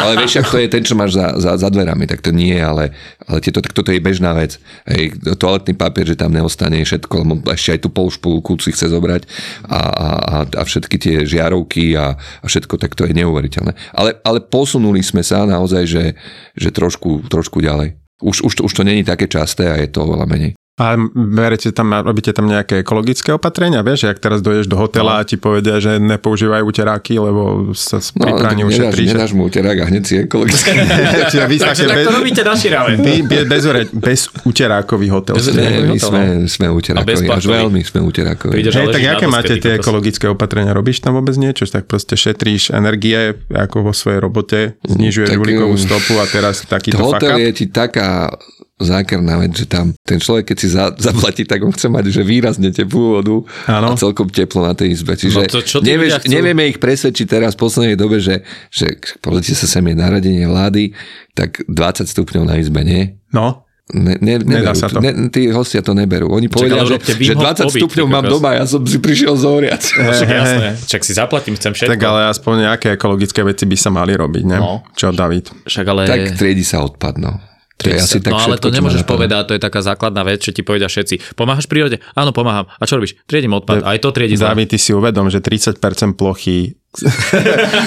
[0.03, 2.93] ale vešiak to je ten, čo máš za, za, za dverami, tak to nie, ale,
[3.25, 4.61] ale tieto, tak toto je bežná vec.
[4.85, 9.25] Hej, toaletný papier, že tam neostane všetko, lebo ešte aj tú polšpulku si chce zobrať
[9.65, 13.73] a, a, a, a všetky tie žiarovky a, a všetko, tak to je neuveriteľné.
[13.97, 16.05] Ale, ale posunuli sme sa naozaj, že,
[16.53, 17.97] že trošku, trošku ďalej.
[18.19, 20.51] Už, už, to, už to není také časté a je to oveľa menej.
[20.80, 25.27] A berete tam, robíte tam nejaké ekologické opatrenia, vieš, ak teraz dojdeš do hotela a
[25.27, 27.41] ti povedia, že nepoužívajú uteráky, lebo
[27.73, 29.01] sa No, pri ale praní nedáš, ušetrí.
[29.01, 30.71] že- nedáš mu uterák a hneď si ekologické.
[31.32, 32.91] Čiže vy Takže tak bez, to robíte na širave.
[32.95, 35.36] vy, be- bez, ure- bez uterákový hotel.
[35.36, 35.51] Bez.
[35.51, 36.47] Nie, my hotel, sme, no.
[36.47, 38.53] sme A bez uterákovi, až veľmi sme uterákovi.
[38.55, 40.71] Hej, tak aké máte ty tie ekologické opatrenia?
[40.71, 41.67] Robíš tam vôbec niečo?
[41.67, 46.63] Tak proste šetríš energie ako vo svojej robote, znižuješ tak, uhlíkovú um, stopu a teraz
[46.63, 48.32] takýto Hotel je ti taká
[48.80, 52.23] zákerná vec, že tam ten človek, keď si za, zaplatí, tak on chce mať že
[52.23, 53.36] výrazne teplú vodu
[53.67, 53.93] Áno.
[53.93, 55.13] a celkom teplo na tej izbe.
[55.13, 56.32] Čiže No to čo nevieš, chcú?
[56.32, 58.88] nevieme ich presvedčiť teraz v poslednej dobe, že, že
[59.19, 60.95] pozrite sa sem je naradenie vlády,
[61.36, 63.19] tak 20 stupňov na izbe, nie?
[63.30, 65.01] No, Ne, ne, Nedá sa to.
[65.01, 66.30] Ne, tí hostia to neberú.
[66.30, 68.34] Oni povedia, ale že, že Wim Hof 20 pobyt, stupňov mám kokos.
[68.38, 69.82] doma, ja som si prišiel zohriať.
[69.97, 70.67] No, však Hej, jasné.
[70.93, 71.91] Však si zaplatím, chcem všetko.
[71.91, 74.57] tak ale aspoň nejaké ekologické veci by sa mali robiť, ne?
[74.61, 74.86] No.
[74.93, 75.49] Čo, David?
[75.65, 76.05] Však ale...
[76.05, 77.41] Tak triedi sa odpad, no.
[77.80, 80.51] To je asi tak no ale to nemôžeš povedať, to je taká základná vec, čo
[80.51, 81.39] ti povedia všetci.
[81.39, 82.03] Pomáhaš prírode?
[82.11, 82.67] Áno, pomáham.
[82.75, 83.15] A čo robíš?
[83.23, 83.88] Triedím odpad.
[83.88, 84.51] Aj to triedi zle.
[84.51, 85.80] David, ty si uvedom, že 30%
[86.19, 86.75] plochy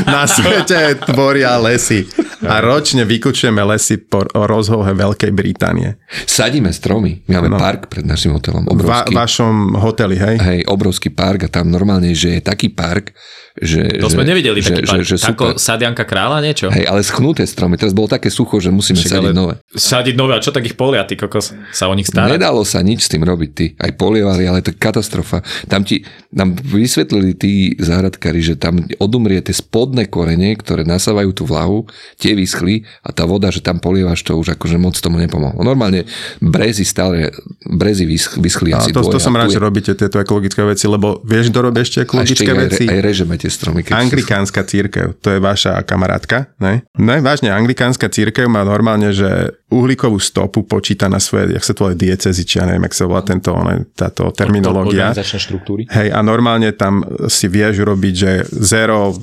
[0.04, 2.06] na svete tvoria lesy.
[2.42, 5.94] A ročne vykučujeme lesy po rozhohe Veľkej Británie.
[6.26, 7.22] Sadíme stromy.
[7.26, 7.58] My máme No.
[7.58, 8.66] park pred našim hotelom.
[8.66, 10.36] V va- vašom hoteli, hej?
[10.38, 13.14] Hej, obrovský park a tam normálne, že je taký park,
[13.54, 13.84] že...
[14.02, 15.02] To že, sme nevideli že, taký že, park.
[15.04, 15.30] že, super.
[15.30, 16.66] Ako Sadianka kráľa niečo?
[16.66, 17.78] Hej, ale schnuté stromy.
[17.78, 19.54] Teraz bolo také sucho, že musíme Však sadiť nové.
[19.70, 21.54] Sadiť nové, a čo tak ich polia, ty kokos?
[21.70, 22.32] Sa o nich starať?
[22.32, 23.66] Nedalo sa nič s tým robiť, ty.
[23.76, 25.46] Aj polievali, ale to je katastrofa.
[25.70, 26.02] Tam ti,
[26.34, 31.86] nám vysvetlili tí záhradkári, že tam odumrie tie spodné korene, ktoré nasávajú tú vlahu,
[32.18, 35.62] tie vyschli a tá voda, že tam polievaš, to už akože moc tomu nepomohlo.
[35.62, 36.04] Normálne
[36.42, 37.32] brezy stále,
[37.64, 40.90] brezy vysch- vyschli asi to, to dvoje som a rád, že robíte tieto ekologické veci,
[40.90, 42.84] lebo vieš, kto robí ešte a ešte ekologické aj, veci?
[42.90, 43.80] aj režeme tie stromy.
[43.88, 46.84] Anglikánska církev, to je vaša kamarátka, ne?
[46.98, 51.88] Ne, vážne, anglikánska církev má normálne, že uhlíkovú stopu počíta na svoje, jak sa to
[51.88, 53.50] volá, diecezy, či ja neviem, jak sa volá tento,
[53.96, 55.16] táto terminológia.
[55.16, 55.88] Štruktúry.
[55.88, 57.00] Hej, a normálne tam
[57.32, 59.16] si vieš robiť, že zero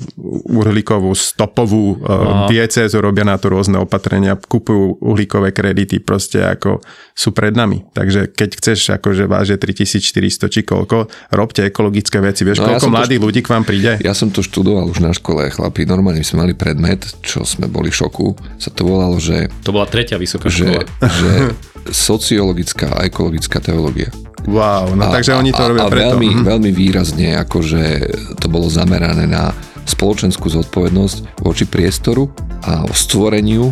[0.50, 6.80] uhlíkovú stopovú uh, diecézu, robia na to rôzne opatrenia, kupujú uhlíkové kredity, proste ako
[7.12, 7.84] sú pred nami.
[7.92, 12.48] Takže keď chceš akože váže 3400 či koľko, robte ekologické veci.
[12.48, 13.92] Vieš, No, ja koľko to mladých ľudí k vám príde?
[14.00, 15.84] Ja som to študoval už na škole, chlapi.
[15.84, 18.26] Normálne sme mali predmet, čo sme boli v šoku.
[18.56, 20.82] Sa to volalo, že, To bola tretia vysoká že, škola.
[21.20, 21.32] že
[21.90, 24.08] sociologická a ekologická teológia.
[24.48, 26.16] Wow, no takže oni to a, robia a preto.
[26.16, 26.44] veľmi, Mhm.
[26.48, 27.82] veľmi výrazne, akože
[28.40, 29.52] to bolo zamerané na
[29.84, 32.30] spoločenskú zodpovednosť voči priestoru
[32.62, 33.68] a o stvoreniu,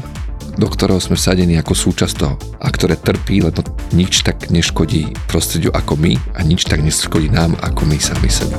[0.58, 3.62] do ktorého sme vsadení ako súčasť toho a ktoré trpí, lebo
[3.94, 8.58] nič tak neškodí prostrediu ako my a nič tak neškodí nám ako my sami sebe.